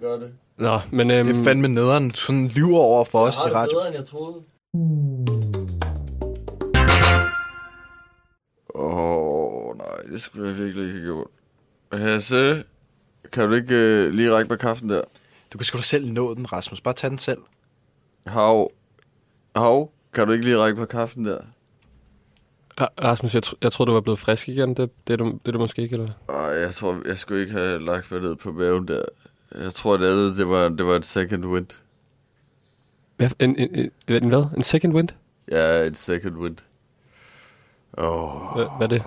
[0.00, 0.32] gøre det.
[0.58, 1.10] Nå, men...
[1.10, 2.10] Øhm, Det er fandme nederen.
[2.14, 3.78] Sådan lyver over for os i radio.
[3.86, 4.34] end jeg troede.
[8.74, 11.26] Åh, oh, nej, det skulle jeg virkelig ikke have gjort.
[11.92, 12.64] Hasse,
[13.32, 15.00] kan du ikke øh, lige række mig kaffen der?
[15.52, 16.80] Du kan sgu da selv nå den, Rasmus.
[16.80, 17.38] Bare tag den selv.
[18.26, 18.70] Hav,
[19.56, 21.38] hav, kan du ikke lige række mig kaffen der?
[22.80, 24.74] Ra- Rasmus, jeg, tr- jeg tror du var blevet frisk igen.
[24.74, 26.36] Det, det, er, du, det er du måske ikke, eller hvad?
[26.36, 29.02] Ej, jeg tror, jeg skulle ikke have lagt mig ned på maven der.
[29.62, 31.66] Jeg tror, det andet, det var, det var en second wind.
[33.20, 33.90] Ja, en, en, en,
[34.22, 34.44] en hvad?
[34.56, 35.08] En second wind?
[35.50, 36.56] Ja, en second wind.
[37.98, 38.56] Åh.
[38.56, 39.02] Hvad, hvad er det?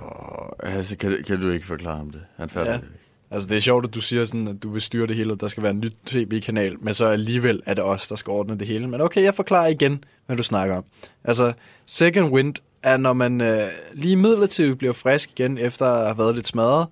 [0.75, 2.21] Altså, kan, kan du ikke forklare ham det?
[2.37, 2.77] Han fatter Ja.
[2.77, 2.95] det ikke.
[3.31, 5.39] Altså, det er sjovt, at du siger sådan, at du vil styre det hele, og
[5.41, 8.59] der skal være en ny tv-kanal, men så alligevel er det os, der skal ordne
[8.59, 8.87] det hele.
[8.87, 10.83] Men okay, jeg forklarer igen, hvad du snakker om.
[11.23, 11.53] Altså,
[11.85, 16.35] second wind er, når man øh, lige midlertidigt bliver frisk igen, efter at have været
[16.35, 16.87] lidt smadret.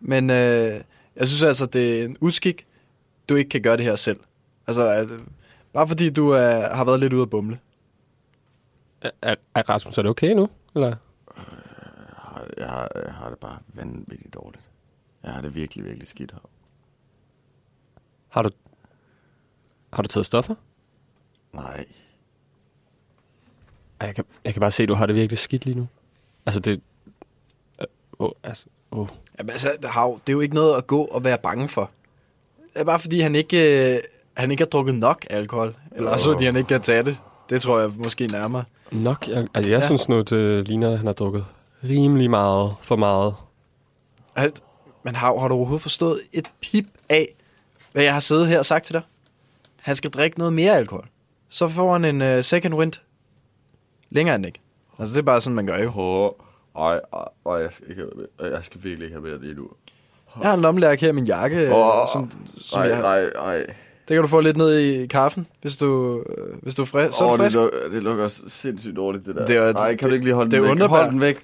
[0.00, 0.80] Men øh,
[1.16, 2.66] jeg synes altså, det er en uskik,
[3.28, 4.20] du ikke kan gøre det her selv.
[4.66, 5.08] Altså, at,
[5.72, 7.58] bare fordi du øh, har været lidt ude at bumle.
[9.00, 10.48] Er, er, er Rasmus, er det okay nu?
[10.74, 10.96] Eller?
[12.56, 14.64] Jeg har, jeg har det bare vanvittigt dårligt.
[15.22, 16.50] Jeg har det virkelig, virkelig skidt her.
[18.28, 18.50] Har du,
[19.92, 20.54] har du taget stoffer?
[21.52, 21.84] Nej.
[24.00, 25.86] Jeg kan, jeg kan bare se, at du har det virkelig skidt lige nu.
[26.46, 26.80] Altså, det...
[27.80, 27.86] Øh,
[28.18, 29.06] oh, altså, oh.
[29.38, 31.90] Jamen, altså, Hav, det er jo ikke noget at gå og være bange for.
[32.74, 34.00] Det er bare fordi, han ikke, øh,
[34.34, 35.76] han ikke har drukket nok alkohol.
[35.96, 37.18] Eller også fordi, han ikke kan tage det.
[37.50, 38.64] Det tror jeg måske nærmere.
[38.92, 39.28] Nok?
[39.28, 39.80] Jeg, altså, jeg Ja.
[39.80, 39.86] ja.
[39.86, 41.44] synes nu, det ligner, at han har drukket
[41.84, 43.34] rimelig meget for meget.
[44.36, 44.62] Alt.
[45.04, 47.34] Men Hav, har du overhovedet forstået et pip af,
[47.92, 49.02] hvad jeg har siddet her og sagt til dig?
[49.76, 51.06] Han skal drikke noget mere alkohol.
[51.48, 52.92] Så får han en uh, second wind.
[54.10, 54.60] Længere end ikke.
[54.98, 55.92] Altså, det er bare sådan, man gør jo.
[55.96, 56.30] Åh,
[56.76, 58.04] ej, ej, ej, jeg skal, ikke
[58.40, 59.68] jeg skal virkelig ikke have mere lige nu.
[60.40, 61.56] Jeg har en lommelærke her i min jakke.
[61.74, 63.58] Åh, øh, som, som ej, jeg, ej, ej.
[64.08, 67.18] Det kan du få lidt ned i kaffen, hvis du, øh, hvis du er frisk.
[67.18, 67.56] Så er Åh, du det, frisk.
[67.56, 69.46] luk, det lukker sindssygt dårligt, det der.
[69.46, 70.72] Det er- Nej, kan det- du ikke lige holde det er den væk?
[70.72, 70.96] underbær.
[70.96, 71.36] Hold den væk.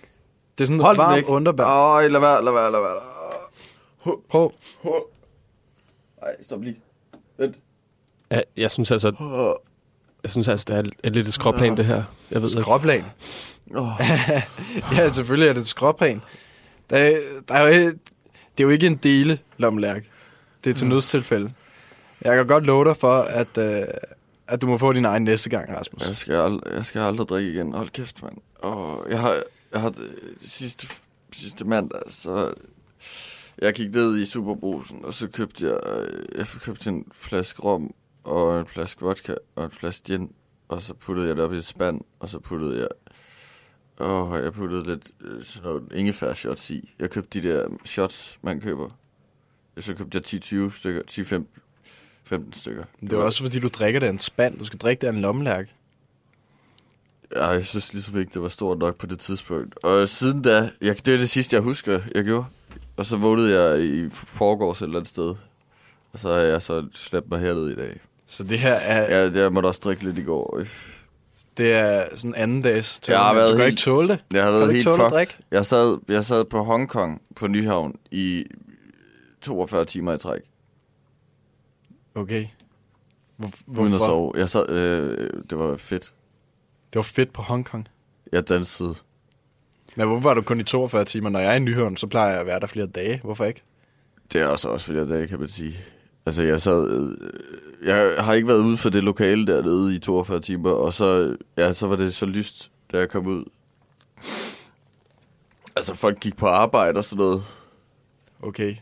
[0.58, 1.24] Det er sådan Hold varmt væk.
[1.28, 1.64] underbær.
[1.64, 4.16] Ej, lad være, lad være, lad være.
[4.30, 4.52] Prøv.
[6.22, 6.76] Nej, stop lige.
[7.38, 7.56] Vent.
[8.30, 9.10] Ja, jeg synes altså,
[10.24, 12.02] jeg synes altså, det er et lidt et skråplan, det her.
[12.30, 12.50] Jeg ved.
[12.62, 13.04] Skråplan?
[13.76, 13.88] Oh.
[14.92, 16.22] ja, selvfølgelig er det et skråplan.
[16.90, 20.08] Der, er- der er jo, det er jo ikke en dele lommelærke.
[20.64, 21.52] Det er til nødstilfælde.
[22.22, 23.82] Jeg kan godt love dig for, at, øh,
[24.48, 26.06] at du må få din egen næste gang, Rasmus.
[26.08, 27.72] Jeg skal, ald- jeg skal aldrig drikke igen.
[27.72, 28.34] Hold kæft, mand.
[28.58, 29.36] Og jeg har,
[29.72, 29.94] jeg har
[30.48, 30.86] sidste,
[31.32, 32.52] sidste mandag, så
[33.62, 37.94] jeg gik ned i Superbrusen, og så købte jeg, øh, jeg købte en flaske rom,
[38.24, 40.32] og en flaske vodka, og en flaske gin,
[40.68, 42.88] og så puttede jeg det op i et spand, og så puttede jeg,
[44.06, 46.94] og jeg puttede lidt øh, sådan noget ingefær shots i.
[46.98, 48.88] Jeg købte de der shots, man køber.
[49.78, 51.60] Så købte jeg 10-20 stykker, 10-15
[52.24, 52.84] 15 stykker.
[53.00, 54.58] Det er også fordi, du drikker det af en spand.
[54.58, 55.74] Du skal drikke det af en lommelærke.
[57.36, 59.84] Ja, jeg synes ligesom ikke, det var stort nok på det tidspunkt.
[59.84, 62.44] Og siden da, jeg, det er det sidste, jeg husker, jeg gjorde.
[62.96, 65.34] Og så vågnede jeg i forgårs et eller andet sted.
[66.12, 68.00] Og så har jeg så slæbt mig herned i dag.
[68.34, 69.16] Så det her er...
[69.18, 70.62] Ja, det, jeg måtte også drikke lidt i går.
[71.56, 74.24] Det er sådan anden dags Jeg har været Du helt, ikke tåle det.
[74.32, 75.44] Jeg har været helt fucked.
[75.50, 78.44] Jeg sad, jeg sad på Hongkong på Nyhavn i
[79.42, 80.40] 42 timer i træk.
[82.14, 82.46] Okay.
[83.36, 84.06] Hvor, Uden at hvorfor?
[84.06, 84.32] sove.
[84.36, 86.12] Jeg sad, øh, det var fedt.
[86.92, 87.88] Det var fedt på Hongkong.
[88.32, 88.94] Jeg dansede.
[89.96, 91.30] Men hvorfor var du kun i 42 timer?
[91.30, 93.20] Når jeg er i Nyhavn, så plejer jeg at være der flere dage.
[93.24, 93.62] Hvorfor ikke?
[94.32, 95.76] Det er også, også at det kan man sige.
[96.26, 96.90] Altså, jeg sad...
[96.90, 97.30] øh,
[97.88, 101.72] Jeg har ikke været ude for det lokale dernede i 42 timer, og så, ja,
[101.72, 103.44] så var det så lyst, da jeg kom ud.
[105.76, 107.42] Altså, folk gik på arbejde og sådan noget.
[108.42, 108.76] Okay.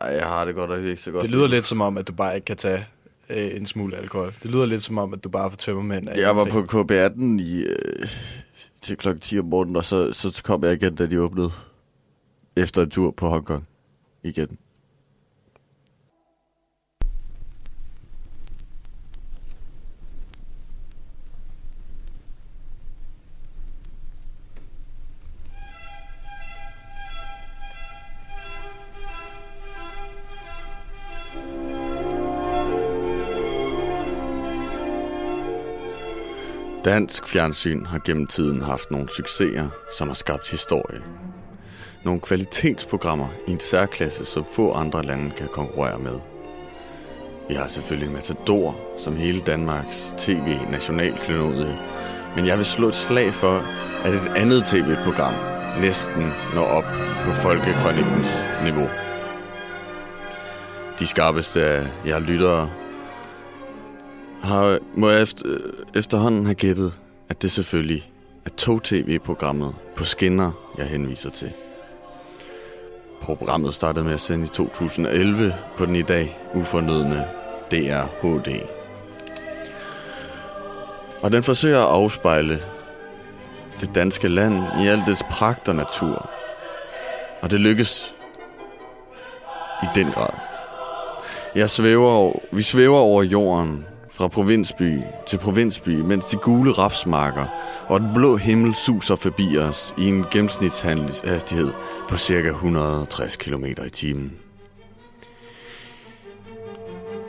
[0.00, 1.22] Ej, jeg har det godt nok ikke så godt.
[1.22, 2.86] Det lyder lidt som om, at du bare ikke kan tage
[3.30, 4.34] øh, en smule alkohol.
[4.42, 6.68] Det lyder lidt som om, at du bare får tømmermænd af Jeg var ingenting.
[6.68, 8.08] på KB18 i, øh,
[8.80, 11.50] til klokken 10 om morgenen, og så, så kom jeg igen, da de åbnede.
[12.56, 13.66] Efter en tur på Hongkong.
[14.22, 14.58] Igen.
[36.84, 39.68] Dansk fjernsyn har gennem tiden haft nogle succeser,
[39.98, 41.02] som har skabt historie.
[42.04, 46.18] Nogle kvalitetsprogrammer i en særklasse, som få andre lande kan konkurrere med.
[47.48, 51.78] Vi har selvfølgelig Matador, som hele Danmarks tv-nationalklenodie,
[52.36, 53.64] men jeg vil slå et slag for,
[54.04, 55.34] at et andet tv-program
[55.80, 56.84] næsten når op
[57.24, 58.30] på Folkekrønikens
[58.64, 58.88] niveau.
[60.98, 62.70] De skarpeste af jer lyttere
[64.42, 65.60] har, må jeg efter, øh,
[65.94, 66.92] efterhånden have gættet,
[67.28, 68.10] at det selvfølgelig
[68.44, 71.52] er tog-tv-programmet på skinner, jeg henviser til.
[73.22, 77.24] Programmet startede med at sende i 2011 på den i dag ufornødne
[77.70, 78.60] DR HD.
[81.22, 82.58] Og den forsøger at afspejle
[83.80, 86.30] det danske land i al dets pragt og natur.
[87.42, 88.14] Og det lykkes
[89.82, 90.30] i den grad.
[91.54, 93.84] Jeg svæver, over- vi svæver over jorden
[94.22, 97.46] fra provinsby til provinsby, mens de gule rapsmarker
[97.88, 101.70] og den blå himmel suser forbi os i en gennemsnitshastighed
[102.08, 102.48] på ca.
[102.48, 104.32] 160 km i timen.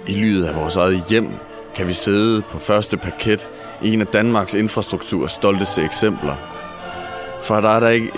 [0.08, 1.30] I lydet af vores eget hjem
[1.76, 3.50] kan vi sidde på første paket
[3.84, 6.36] i en af Danmarks infrastrukturs stolteste eksempler.
[7.44, 8.12] For der er der ikke,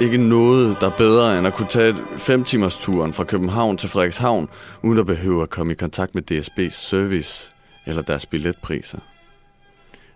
[0.00, 3.88] ikke noget, der er bedre end at kunne tage 5 timers turen fra København til
[3.88, 4.48] Frederikshavn,
[4.82, 7.49] uden at behøve at komme i kontakt med DSB's service
[7.90, 8.98] eller deres billetpriser.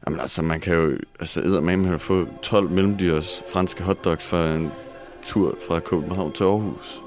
[0.06, 4.70] Jamen altså, man kan jo altså, med få 12 mellemdyrs franske hotdogs for en
[5.24, 7.00] tur fra København til Aarhus.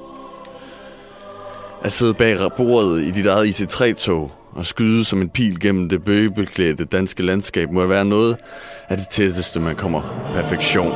[1.84, 6.03] At sidde bag bordet i dit eget IC3-tog og skyde som en pil gennem det
[6.03, 8.38] bøgebeklædte danske landskab må være noget
[8.89, 10.01] af det tætteste, man kommer
[10.34, 10.93] perfektion.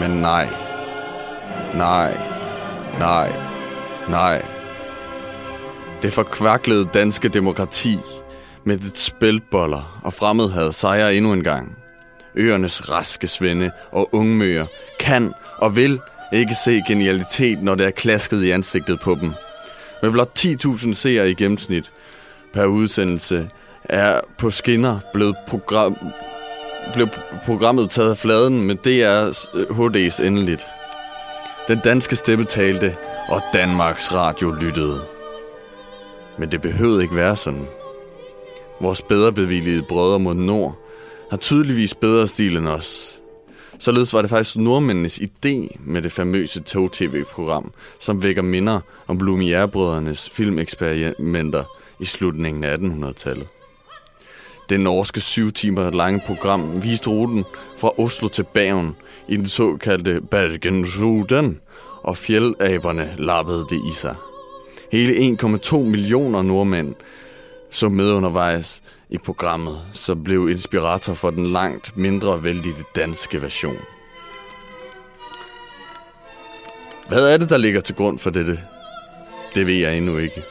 [0.00, 0.48] Men nej.
[1.74, 2.16] Nej.
[2.98, 3.32] Nej.
[4.08, 4.57] Nej.
[6.02, 7.98] Det forkvaklede danske demokrati
[8.64, 11.76] med dets spilboller og fremmedhad sejrer endnu en gang.
[12.34, 14.66] Øernes raske svende og ungmøer
[15.00, 16.00] kan og vil
[16.32, 19.32] ikke se genialitet, når det er klasket i ansigtet på dem.
[20.02, 21.90] Med blot 10.000 seere i gennemsnit
[22.54, 23.50] per udsendelse
[23.84, 25.98] er på skinner blevet program,
[26.94, 27.08] blev
[27.46, 30.62] programmet taget af fladen med DR's øh, HD's endeligt.
[31.68, 32.96] Den danske stemme talte,
[33.28, 35.17] og Danmarks Radio lyttede.
[36.38, 37.66] Men det behøvede ikke være sådan.
[38.80, 40.78] Vores bedre bevilligede brødre mod nord
[41.30, 43.20] har tydeligvis bedre stil end os.
[43.78, 50.30] Således var det faktisk nordmændenes idé med det famøse tog-tv-program, som vækker minder om Lumière-brødrenes
[50.30, 51.64] filmeksperimenter
[52.00, 53.46] i slutningen af 1800-tallet.
[54.68, 57.44] Det norske syv timer lange program viste ruten
[57.78, 58.96] fra Oslo til Bergen
[59.28, 61.60] i den såkaldte Bergenruten,
[62.02, 64.14] og fjeldaberne lappede det i sig.
[64.92, 66.94] Hele 1,2 millioner nordmænd
[67.70, 73.78] så med undervejs i programmet, så blev inspirator for den langt mindre vældige danske version.
[77.08, 78.60] Hvad er det, der ligger til grund for dette?
[79.54, 80.42] Det ved jeg endnu ikke.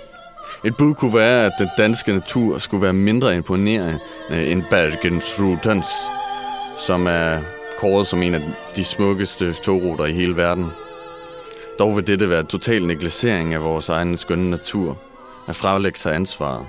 [0.65, 3.99] Et bud kunne være, at den danske natur skulle være mindre imponerende
[4.31, 5.87] end Bergensrutens,
[6.79, 7.39] som er
[7.79, 8.41] kåret som en af
[8.75, 10.65] de smukkeste togruter i hele verden.
[11.79, 14.97] Dog vil dette være en total negligering af vores egen skønne natur,
[15.47, 16.65] at fralægge sig ansvaret.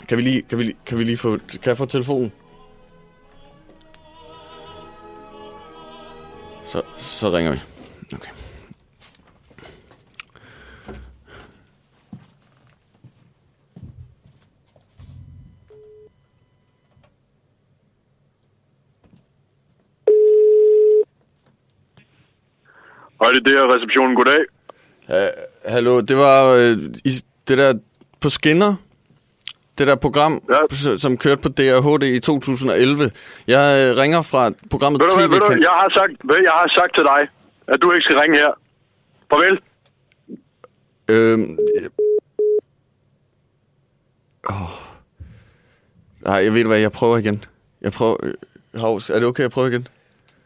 [0.07, 2.31] Kan vi lige, kan vi lige, kan vi lige få, kan jeg få telefonen?
[6.65, 7.59] Så, så ringer vi.
[8.13, 8.29] Okay.
[23.21, 24.15] Hej, det er receptionen.
[24.15, 24.41] Goddag.
[25.09, 25.15] Uh,
[25.73, 27.11] hallo, det var øh, i,
[27.47, 27.73] det der
[28.21, 28.75] på skinner.
[29.77, 30.97] Det der program, ja.
[30.97, 33.11] som kørte på DRHD i 2011.
[33.47, 35.31] Jeg øh, ringer fra programmet Ved du, hvad, TV.
[35.31, 37.21] ved du, jeg har, sagt, ved, jeg har sagt til dig,
[37.73, 38.51] at du ikke skal ringe her.
[39.29, 39.59] Farvel.
[41.09, 41.89] Øhm, øh,
[44.49, 44.73] åh.
[46.25, 47.45] Nej, jeg ved hvad, jeg prøver igen.
[47.81, 48.15] Jeg prøver...
[48.23, 48.33] Øh,
[48.75, 49.87] Havs, er det okay, at prøve igen?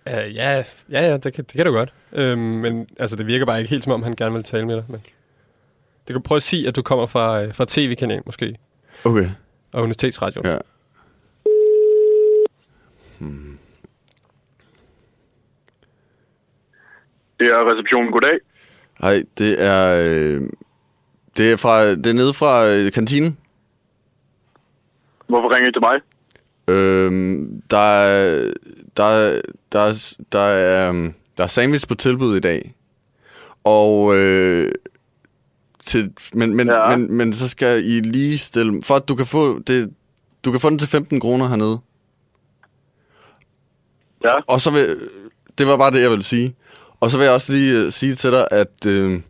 [0.05, 1.93] Uh, ja, ja, ja det, kan, det kan du godt.
[2.11, 4.75] Øhm, men altså, det virker bare ikke helt, som om han gerne vil tale med
[4.75, 4.85] dig.
[4.87, 5.01] Men
[6.07, 8.55] det kan prøve at sige, at du kommer fra, øh, fra tv-kanal måske.
[9.05, 9.29] Okay.
[9.71, 10.41] Og Universitetsradio.
[10.45, 10.57] Ja.
[17.39, 18.11] Det er receptionen.
[18.11, 18.39] Goddag.
[19.01, 19.81] Nej, det er...
[20.07, 20.49] Øh,
[21.37, 23.37] det er, fra, det er nede fra øh, kantinen.
[25.27, 25.99] Hvorfor ringer I til mig?
[26.67, 28.51] Øhm, der, er,
[28.97, 29.41] der, er-
[29.71, 32.73] der, er- der, er, øhm, der er sandwich på tilbud i dag.
[33.63, 34.15] Og...
[34.15, 34.71] Øh,
[35.85, 36.95] til, men, men, ja.
[36.97, 38.81] men, men så skal I lige stille...
[38.83, 39.93] For at du kan få det...
[40.45, 41.79] Du kan få den til 15 kroner hernede.
[44.23, 44.31] Ja.
[44.47, 44.97] Og så vil...
[45.57, 46.55] Det var bare det, jeg ville sige.
[46.99, 49.21] Og så vil jeg også lige øh, sige til dig, at øh,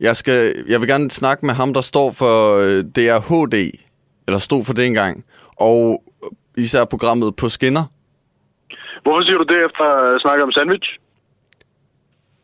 [0.00, 3.70] jeg, skal, jeg vil gerne snakke med ham, der står for øh, DRHD,
[4.26, 5.24] eller stod for det engang,
[5.56, 6.02] og
[6.56, 7.84] især programmet på skinner.
[9.02, 10.98] Hvorfor siger du det efter at snakke om sandwich?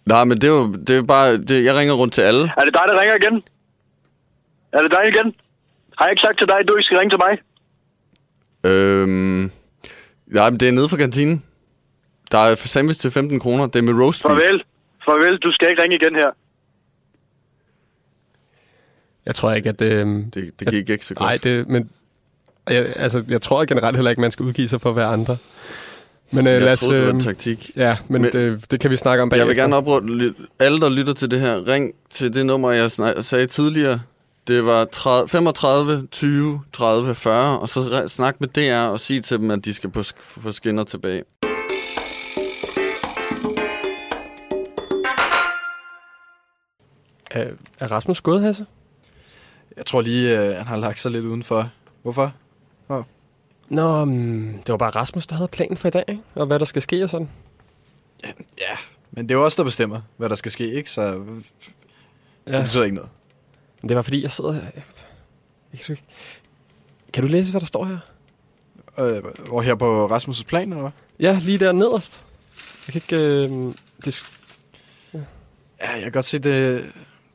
[0.06, 1.36] Nej, men det er jo det er bare...
[1.36, 2.42] Det, jeg ringer rundt til alle.
[2.56, 3.42] Er det dig, der ringer igen?
[4.72, 5.34] Er det dig igen?
[5.98, 7.32] Har jeg ikke sagt til dig, at du ikke skal ringe til mig?
[8.70, 9.50] Øhm,
[10.26, 11.44] nej, men det er nede fra kantinen.
[12.32, 13.66] Der er sandwich til 15 kroner.
[13.66, 14.32] Det er med roast beef.
[14.32, 14.64] Farvel.
[15.04, 16.30] Farvel, du skal ikke ringe igen her.
[19.26, 19.82] Jeg tror ikke, at...
[19.82, 21.26] Øh, det, det gik ikke så godt.
[21.26, 21.90] Nej, det, men...
[22.70, 25.36] Jeg, altså, jeg tror generelt heller ikke, man skal udgive sig for at være andre.
[26.30, 27.70] Men øh, Jeg lad os, troede, det var en øh, taktik.
[27.76, 29.44] Ja, men, men det, det kan vi snakke om bagefter.
[29.44, 31.66] Jeg vil gerne opråbe ly- alle, der lytter til det her.
[31.68, 34.00] Ring til det nummer, jeg snak- sagde tidligere.
[34.48, 39.38] Det var 30, 35 20 30 40, og så snak med DR og sig til
[39.38, 41.22] dem, at de skal på, få skinner tilbage.
[47.30, 47.50] Er,
[47.80, 48.66] er Rasmus gået, Hasse?
[49.76, 51.70] Jeg tror lige, øh, han har lagt sig lidt udenfor.
[52.02, 52.32] Hvorfor?
[52.89, 53.05] Oh.
[53.68, 56.22] Nå, mm, det var bare Rasmus, der havde planen for i dag, ikke?
[56.34, 57.28] Og hvad der skal ske og sådan.
[58.61, 58.76] Ja,
[59.11, 60.91] men det er jo os, der bestemmer, hvad der skal ske, ikke?
[60.91, 61.24] Så
[62.47, 62.57] ja.
[62.57, 63.11] det betyder ikke noget.
[63.82, 64.62] Men det var fordi, jeg sidder her.
[64.62, 64.82] Jeg,
[65.72, 66.05] jeg kan, ikke...
[67.12, 67.99] kan du læse, hvad der står her?
[68.99, 70.91] Øh, hvor her på Rasmus' plan, eller hvad?
[71.20, 72.24] Ja, lige der nederst.
[72.86, 73.24] Jeg kan ikke...
[73.24, 73.74] Øh,
[74.05, 74.26] det...
[75.80, 76.84] Ja, jeg kan godt se, det,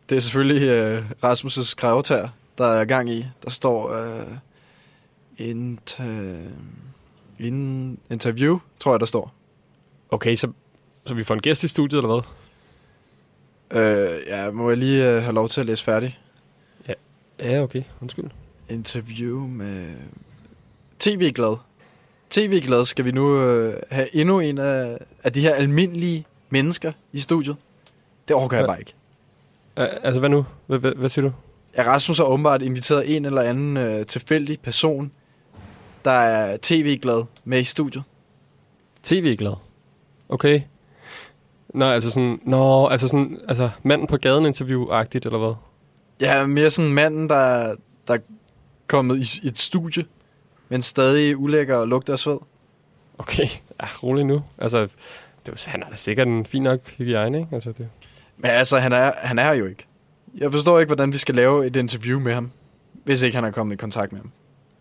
[0.10, 2.28] det er selvfølgelig øh, Rasmus' gravetær,
[2.58, 3.26] der er gang i.
[3.44, 4.28] Der står øh,
[5.38, 6.36] int, øh,
[7.40, 9.34] in, interview, tror jeg, der står.
[10.10, 10.52] Okay, så,
[11.06, 12.24] så vi får en gæst i studiet, eller hvad?
[13.82, 16.20] Øh, ja, må jeg lige øh, have lov til at læse færdig?
[16.88, 16.94] Ja,
[17.40, 17.84] ja okay.
[18.02, 18.30] Undskyld.
[18.70, 19.96] Interview med
[21.00, 21.58] TV-glad.
[22.30, 27.20] TV-glad skal vi nu øh, have endnu en af, af de her almindelige mennesker i
[27.20, 27.56] studiet.
[28.28, 28.94] Det overgår jeg bare ikke.
[29.76, 30.46] Altså, hvad nu?
[30.68, 31.34] Hvad, hvad, hvad siger du?
[31.78, 35.12] Ja, Rasmus har åbenbart inviteret en eller anden øh, tilfældig person,
[36.06, 38.04] der er tv-glad med i studiet.
[39.04, 39.54] TV-glad?
[40.30, 40.62] Okay.
[41.74, 45.54] Nå, altså sådan, nå, altså sådan, altså manden på gaden interview-agtigt, eller hvad?
[46.22, 47.76] Ja, mere sådan manden, der,
[48.08, 48.18] der er
[48.88, 50.06] kommet i, et studie,
[50.70, 52.38] men stadig ulækker og lugter af sved.
[53.18, 53.46] Okay,
[53.82, 54.44] ja, rolig nu.
[54.58, 54.80] Altså,
[55.46, 57.50] det var, han har da sikkert en fin nok hygiejne, ikke?
[57.54, 57.90] Altså, det,
[58.38, 59.86] Men altså, han er, han er jo ikke.
[60.38, 62.52] Jeg forstår ikke, hvordan vi skal lave et interview med ham,
[63.04, 64.32] hvis ikke han er kommet i kontakt med ham.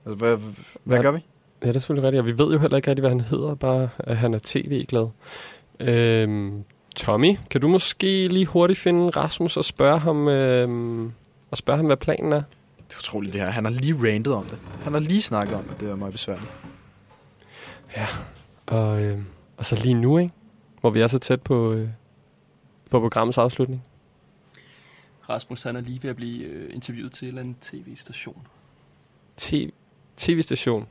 [0.07, 1.18] Altså, hvad, hvad, hvad gør vi?
[1.62, 3.55] Ja, det er selvfølgelig rigtigt, og vi ved jo heller ikke rigtig, hvad han hedder,
[3.55, 5.09] bare at han er tv-glad.
[5.80, 6.64] Øhm,
[6.96, 11.12] Tommy, kan du måske lige hurtigt finde Rasmus og spørge ham, øhm,
[11.50, 12.42] og spørge ham, hvad planen er?
[12.88, 13.50] Det er utroligt det her.
[13.50, 14.59] Han har lige rantet om det.
[14.82, 16.50] Han har lige snakket om, at det er meget besværligt.
[17.96, 18.07] Ja,
[18.66, 19.24] og, øhm,
[19.57, 20.34] og så lige nu, ikke?
[20.80, 21.88] Hvor vi er så tæt på, øh,
[22.90, 23.84] på programmets afslutning.
[25.28, 28.46] Rasmus han er lige ved at blive øh, interviewet til en eller anden tv-station.
[29.36, 29.70] TV
[30.17, 30.87] TV-station.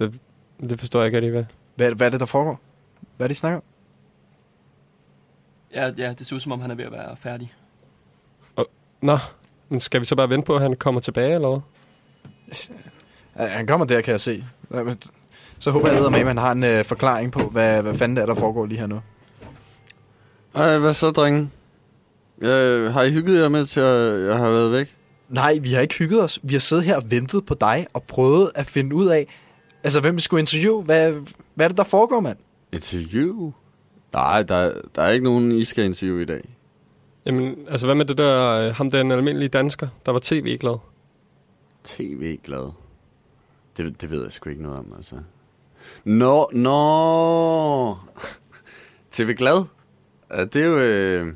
[0.00, 0.18] Det,
[0.60, 1.44] det forstår jeg ikke rigtig, hvad.
[1.74, 2.60] Hvad, hvad er det, der foregår?
[3.16, 3.62] Hvad er det, I snakker om?
[5.74, 7.54] Ja, ja, det ser ud som om, han er ved at være færdig.
[8.56, 8.66] Og,
[9.00, 9.18] nå,
[9.68, 11.60] men skal vi så bare vente på, at han kommer tilbage, eller hvad?
[13.48, 14.44] Han kommer der, kan jeg se.
[15.58, 18.22] Så håber jeg, med, at man har en øh, forklaring på, hvad, hvad fanden det
[18.22, 19.00] er, der foregår lige her nu.
[20.54, 21.50] Ej, hvad så, drenge?
[22.40, 24.96] Jeg, har I hygget jer med til, at jeg har været væk?
[25.28, 26.40] Nej, vi har ikke hygget os.
[26.42, 29.26] Vi har siddet her og ventet på dig og prøvet at finde ud af,
[29.84, 30.82] altså hvem vi skulle interviewe.
[30.82, 31.12] Hvad,
[31.54, 32.38] hvad er det, der foregår, mand?
[32.72, 33.52] Interview?
[34.12, 36.56] Nej, der, der er ikke nogen, I skal interviewe i dag.
[37.26, 40.78] Jamen, altså hvad med det der, øh, ham den almindelige dansker, der var tv-glad?
[41.84, 42.72] TV-glad?
[43.76, 45.16] Det, det ved jeg sgu ikke noget om, altså.
[46.04, 47.96] Nå, nå!
[49.12, 49.64] TV-glad?
[50.30, 50.78] Ja, det er jo...
[50.78, 51.32] Øh,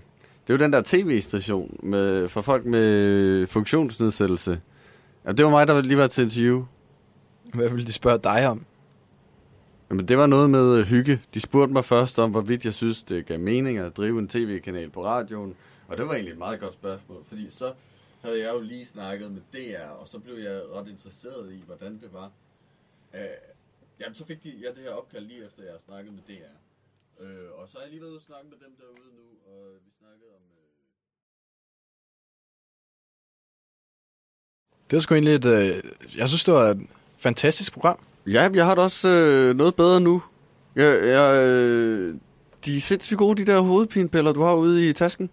[0.51, 4.61] det er jo den der tv-station med, for folk med funktionsnedsættelse.
[5.25, 6.65] Ja, det var mig, der lige var til interview.
[7.55, 8.67] Hvad ville de spørge dig om?
[9.91, 11.23] Jamen, det var noget med øh, hygge.
[11.35, 14.91] De spurgte mig først om, hvorvidt jeg synes, det gav mening at drive en tv-kanal
[14.91, 15.55] på radioen.
[15.89, 17.73] Og det var egentlig et meget godt spørgsmål, fordi så
[18.21, 21.93] havde jeg jo lige snakket med DR, og så blev jeg ret interesseret i, hvordan
[21.93, 22.31] det var.
[23.15, 23.21] Uh,
[24.01, 26.60] jamen, så fik de ja, det her opkald lige efter, jeg har snakket med DR.
[27.21, 29.63] Uh, og så er jeg lige været ude og snakke med dem derude nu, og
[29.85, 30.43] vi snakkede om...
[30.43, 30.67] Uh...
[34.91, 35.47] Det var sgu egentlig et...
[35.47, 35.83] Øh,
[36.19, 36.81] jeg synes, det var et
[37.19, 37.99] fantastisk program.
[38.27, 40.23] Ja, jeg har da også øh, noget bedre nu.
[40.77, 42.15] Jeg, jeg, øh,
[42.65, 45.31] de er sindssygt gode, de der hovedpinepiller, du har ude i tasken.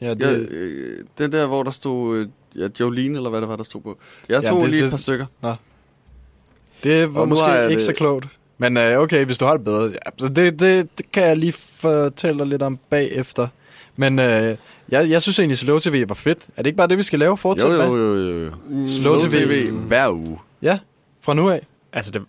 [0.00, 0.20] Ja, det...
[0.20, 3.64] Ja, øh, den der, hvor der stod øh, ja, Jolene, eller hvad det var, der
[3.64, 3.98] stod på.
[4.28, 5.26] Jeg Ja, tog det- lige et det- par stykker.
[5.42, 5.54] Nå.
[6.84, 8.26] Det var Og måske har jeg ikke det- så klogt.
[8.60, 9.82] Men øh, okay, hvis du har det bedre.
[9.82, 13.48] Ja, så det, det, det kan jeg lige fortælle dig lidt om bagefter.
[13.96, 14.56] Men øh,
[14.88, 16.38] jeg, jeg synes egentlig, Slow TV var fedt.
[16.56, 17.36] Er det ikke bare det, vi skal lave?
[17.36, 18.50] Fortsæt Jo, jo, jo, jo.
[18.68, 18.86] Mm.
[18.86, 19.70] Slow Slow TV TV.
[19.70, 20.38] hver uge.
[20.62, 20.78] Ja,
[21.20, 21.66] fra nu af.
[21.92, 22.22] Altså, det,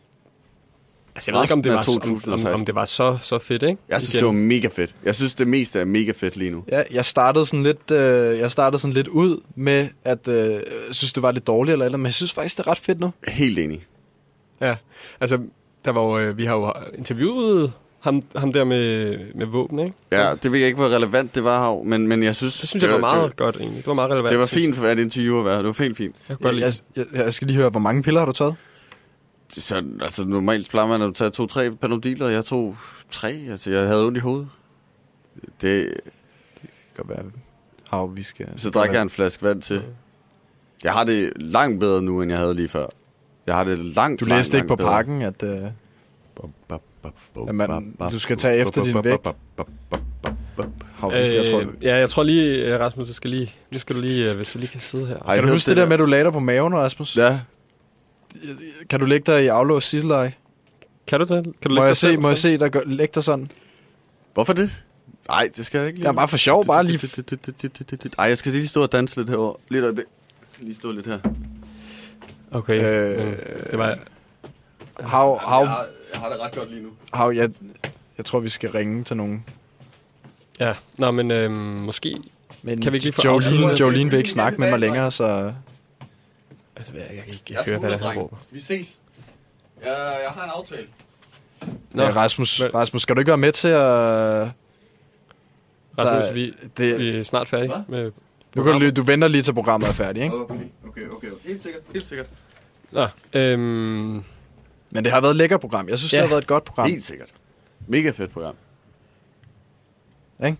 [1.15, 3.63] altså jeg ved ikke, om det, var, om, om, om det var så, så fedt,
[3.63, 3.77] ikke?
[3.89, 4.19] Jeg synes, Igen.
[4.19, 4.95] det var mega fedt.
[5.03, 6.63] Jeg synes, det meste er mega fedt lige nu.
[6.71, 10.61] Ja, jeg startede sådan lidt, øh, jeg startede sådan lidt ud med, at øh, jeg
[10.91, 12.99] synes, det var lidt dårligt eller eller, men jeg synes faktisk, det er ret fedt
[12.99, 13.13] nu.
[13.27, 13.85] Helt enig.
[14.61, 14.75] Ja,
[15.19, 15.39] altså,
[15.85, 19.93] der var jo, øh, vi har jo interviewet ham, ham der med, med våben, ikke?
[20.11, 22.59] Ja, det ved jeg ikke, hvor relevant det var, Hav, men, men jeg synes...
[22.59, 23.77] Det synes jeg var meget godt, egentlig.
[23.77, 24.31] Det var meget relevant.
[24.31, 25.57] Det var fint for et interview at være.
[25.57, 26.15] Det var helt fint.
[26.29, 28.55] Jeg godt Jeg, jeg, jeg skal lige høre, hvor mange piller har du taget?
[29.49, 32.75] Så, altså, normalt plejer man at tage to-tre panodiler, og jeg tog
[33.11, 33.47] tre.
[33.51, 34.47] Altså, jeg havde ondt i hovedet.
[35.61, 35.93] Det...
[36.61, 37.23] Det kan være,
[37.89, 38.47] Hav, vi skal...
[38.57, 39.81] Så drikker jeg en flaske vand til.
[40.83, 42.85] Jeg har det langt bedre nu, end jeg havde lige før.
[43.51, 44.89] Jeg har det langt, Du langt, læste ikke langt på bedre.
[44.89, 45.63] pakken, at, øh,
[47.47, 49.27] at man, du skal tage efter din vægt.
[50.95, 53.95] Hav, Øh, jeg tror, ja, jeg tror lige, øh, Rasmus, du skal lige, nu skal
[53.95, 55.17] du lige, øh, hvis du lige kan sidde her.
[55.35, 57.17] Kan du huske det der med, at du lagde dig på maven, Rasmus?
[57.17, 57.39] Ja.
[58.89, 60.33] Kan du lægge dig i aflåst sideleje?
[61.07, 61.43] Kan du det?
[61.61, 63.51] Kan du må jeg se, må jeg se dig lægge dig sådan?
[64.33, 64.83] Hvorfor det?
[65.29, 66.03] Nej, det skal jeg ikke lige.
[66.03, 67.09] Det er bare for sjov, bare lige...
[68.19, 69.55] Ej, jeg skal lige stå og danse lidt herovre.
[69.69, 70.05] Lige et øjeblik.
[70.41, 71.19] Jeg skal lige stå lidt her.
[72.51, 73.37] Okay, Øh,
[73.71, 73.97] det var...
[74.99, 76.89] Hav, hav, Jeg har, jeg har det ret godt lige nu.
[77.13, 77.49] hav, jeg,
[78.17, 79.45] jeg tror, vi skal ringe til nogen.
[80.59, 82.17] Ja, nå, men øhm, måske
[82.61, 85.11] Men kan vi ikke lige få Jolene, afsluttet- Jolene vil ikke snakke med mig længere,
[85.11, 85.53] så...
[86.75, 88.37] Altså, jeg, jeg kan ikke Jeg høre, hvad der er, råber.
[88.51, 88.99] Vi ses.
[89.81, 89.87] Jeg,
[90.25, 90.87] jeg har en aftale.
[91.91, 92.03] Nå.
[92.03, 94.47] Ja, Rasmus, Rasmus, skal du ikke være med til at...
[95.97, 98.11] Rasmus, Der- vi, det- vi er snart færdige med...
[98.55, 100.35] Du, kan, lige- du venter lige til programmet er færdigt, ikke?
[100.35, 100.55] Okay,
[100.87, 101.27] okay, okay.
[101.43, 102.27] Helt sikkert, helt sikkert.
[102.91, 104.23] Nå, øhm,
[104.93, 105.89] Men det har været et lækkert program.
[105.89, 106.17] Jeg synes, Ja.
[106.17, 106.89] det har været et godt program.
[106.89, 107.33] Helt sikkert.
[107.87, 108.55] Mega fedt program.
[110.45, 110.57] Ikke?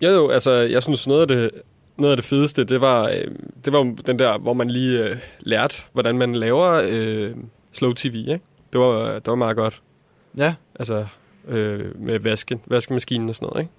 [0.00, 1.50] Jo, jo, altså, jeg synes, noget af det,
[1.96, 3.34] noget af det fedeste, det var, øh,
[3.64, 7.34] det var den der, hvor man lige øh, lærte, hvordan man laver øh,
[7.72, 8.40] slow tv, ikke?
[8.72, 9.82] Det var, det var meget godt.
[10.38, 10.54] Ja.
[10.74, 11.06] Altså,
[11.48, 13.72] øh, med vasken, vaskemaskinen og sådan noget, ikke?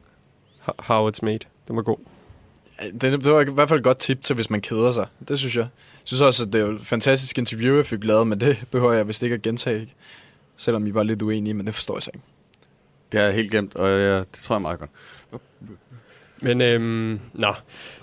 [0.68, 1.40] Ho- How it's made.
[1.68, 1.98] Den var god.
[3.02, 5.08] Det, det var i hvert fald et godt tip til, hvis man keder sig.
[5.28, 5.62] Det synes jeg.
[5.62, 8.58] Jeg synes også, at det er jo et fantastisk interview, jeg fik lavet, men det
[8.72, 9.94] behøver jeg vist ikke at gentage.
[10.58, 12.26] Selvom I var lidt uenige, men det forstår jeg så ikke.
[13.12, 14.90] Det har jeg helt glemt, og ja, det tror jeg er meget godt.
[16.42, 17.54] Men, øhm, nå.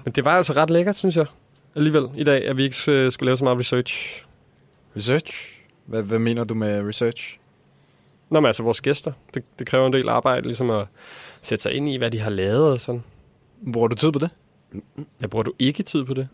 [0.04, 1.26] Men det var altså ret lækkert, synes jeg.
[1.74, 4.24] Alligevel, i dag, at vi ikke øh, skulle lave så meget research.
[4.96, 5.60] Research?
[5.86, 7.38] Hvad, hvad mener du med research?
[8.30, 9.12] Nå, men altså vores gæster.
[9.34, 10.86] Det, det kræver en del arbejde, ligesom at
[11.42, 13.04] sætte sig ind i, hvad de har lavet og sådan.
[13.72, 14.30] Bruger du tid på det?
[15.20, 16.28] Jeg bruger du ikke tid på det?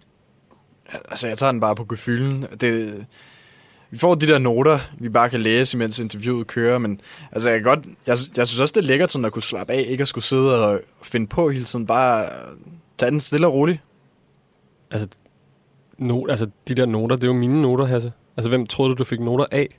[0.92, 2.46] Altså, jeg tager den bare på gefylden.
[2.60, 3.06] Det,
[3.90, 7.00] vi får de der noter, vi bare kan læse, mens interviewet kører, men
[7.32, 9.72] altså, jeg, kan godt, jeg, jeg synes også, det er lækkert sådan at kunne slappe
[9.72, 12.56] af, ikke at skulle sidde og finde på hele tiden, bare øh,
[12.98, 13.80] tage den stille og roligt.
[14.90, 15.08] Altså,
[15.98, 18.12] no, altså, de der noter, det er jo mine noter, Hasse.
[18.36, 19.78] Altså, hvem troede du, du fik noter af?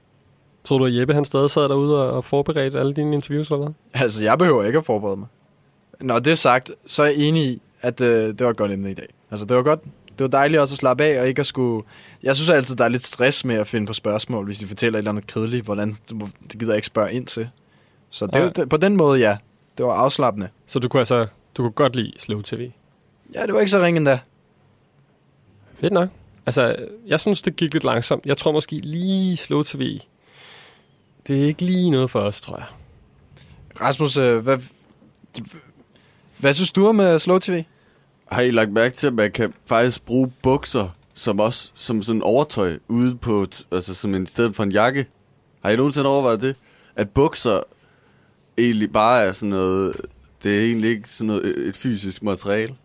[0.64, 3.64] Tror du, at Jeppe han stadig sad derude og, og forberedte alle dine interviews, eller
[3.64, 3.74] hvad?
[3.93, 5.28] Altså, jeg behøver ikke at forberede mig.
[6.01, 8.71] Når det er sagt, så er jeg enig i, at øh, det var et godt
[8.71, 9.07] emne i dag.
[9.32, 9.79] Altså, det var godt.
[10.07, 11.86] Det var dejligt også at slappe af, og ikke at skulle...
[12.23, 14.97] Jeg synes altid, der er lidt stress med at finde på spørgsmål, hvis de fortæller
[14.97, 15.97] et eller andet kedeligt, hvordan
[16.51, 17.49] det gider jeg ikke spørge ind til.
[18.09, 18.49] Så det, Ja.
[18.49, 19.38] det, på den måde, ja.
[19.77, 20.47] Det var afslappende.
[20.65, 21.27] Så du kunne altså,
[21.57, 22.71] du kunne godt lide Slow TV?
[23.34, 24.19] Ja, det var ikke så ringe endda.
[25.75, 26.09] Fedt nok.
[26.45, 26.75] Altså,
[27.07, 28.25] jeg synes, det gik lidt langsomt.
[28.25, 29.99] Jeg tror måske lige Slow TV.
[31.27, 32.65] Det er ikke lige noget for os, tror jeg.
[33.82, 34.57] Rasmus, øh, hvad,
[36.41, 37.63] hvad synes du om uh, Slow TV?
[38.31, 42.21] Har I lagt mærke til, at man kan faktisk bruge bukser som også som sådan
[42.21, 45.05] overtøj ude på, altså som en sted for en jakke?
[45.63, 46.55] Har I nogensinde overvejet det?
[46.95, 47.59] At bukser
[48.57, 49.95] egentlig bare er sådan noget,
[50.43, 52.75] det er egentlig ikke sådan noget øh, et fysisk materiale.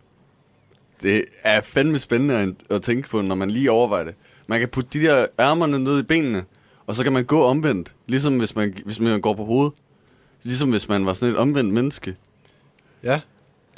[1.01, 4.15] Det er fandme spændende at, at tænke på, når man lige overvejer det.
[4.47, 6.43] Man kan putte de der ærmerne ned i benene,
[6.87, 9.73] og så kan man gå omvendt, ligesom hvis man, hvis man går på hovedet.
[10.43, 12.15] Ligesom hvis man var sådan et omvendt menneske.
[13.03, 13.21] Ja.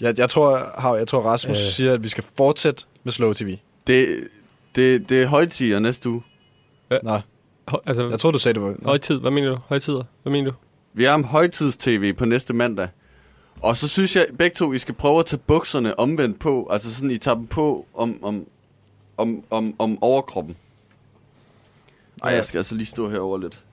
[0.01, 1.71] Jeg, jeg tror, Hav, jeg tror Rasmus øh.
[1.71, 3.57] Siger, at vi skal fortsætte med Slow TV.
[3.87, 4.27] Det,
[4.75, 6.23] det, det er højtider næste uge.
[7.03, 7.19] Nå.
[7.85, 8.75] Altså, jeg tror, du sagde, det var...
[8.83, 9.57] Højtid, hvad mener du?
[9.67, 10.57] Højtider, hvad mener du?
[10.93, 12.87] Vi har om højtids-tv på næste mandag.
[13.61, 16.67] Og så synes jeg, begge to, I skal prøve at tage bukserne omvendt på.
[16.71, 18.45] Altså sådan, I tager dem på om, om,
[19.17, 20.57] om, om, om overkroppen.
[22.23, 23.63] Ej, jeg skal altså lige stå herover lidt.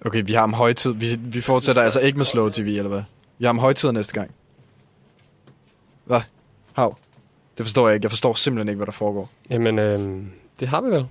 [0.00, 0.92] Okay, vi har om højtid.
[0.92, 3.02] Vi, vi fortsætter altså ikke med Slow TV, eller hvad?
[3.38, 4.30] Vi har om højtid næste gang.
[6.06, 6.20] Hvad?
[6.72, 6.96] Hav?
[7.58, 8.04] Det forstår jeg ikke.
[8.04, 9.30] Jeg forstår simpelthen ikke, hvad der foregår.
[9.50, 10.24] Jamen, øh,
[10.60, 11.06] det har vi vel.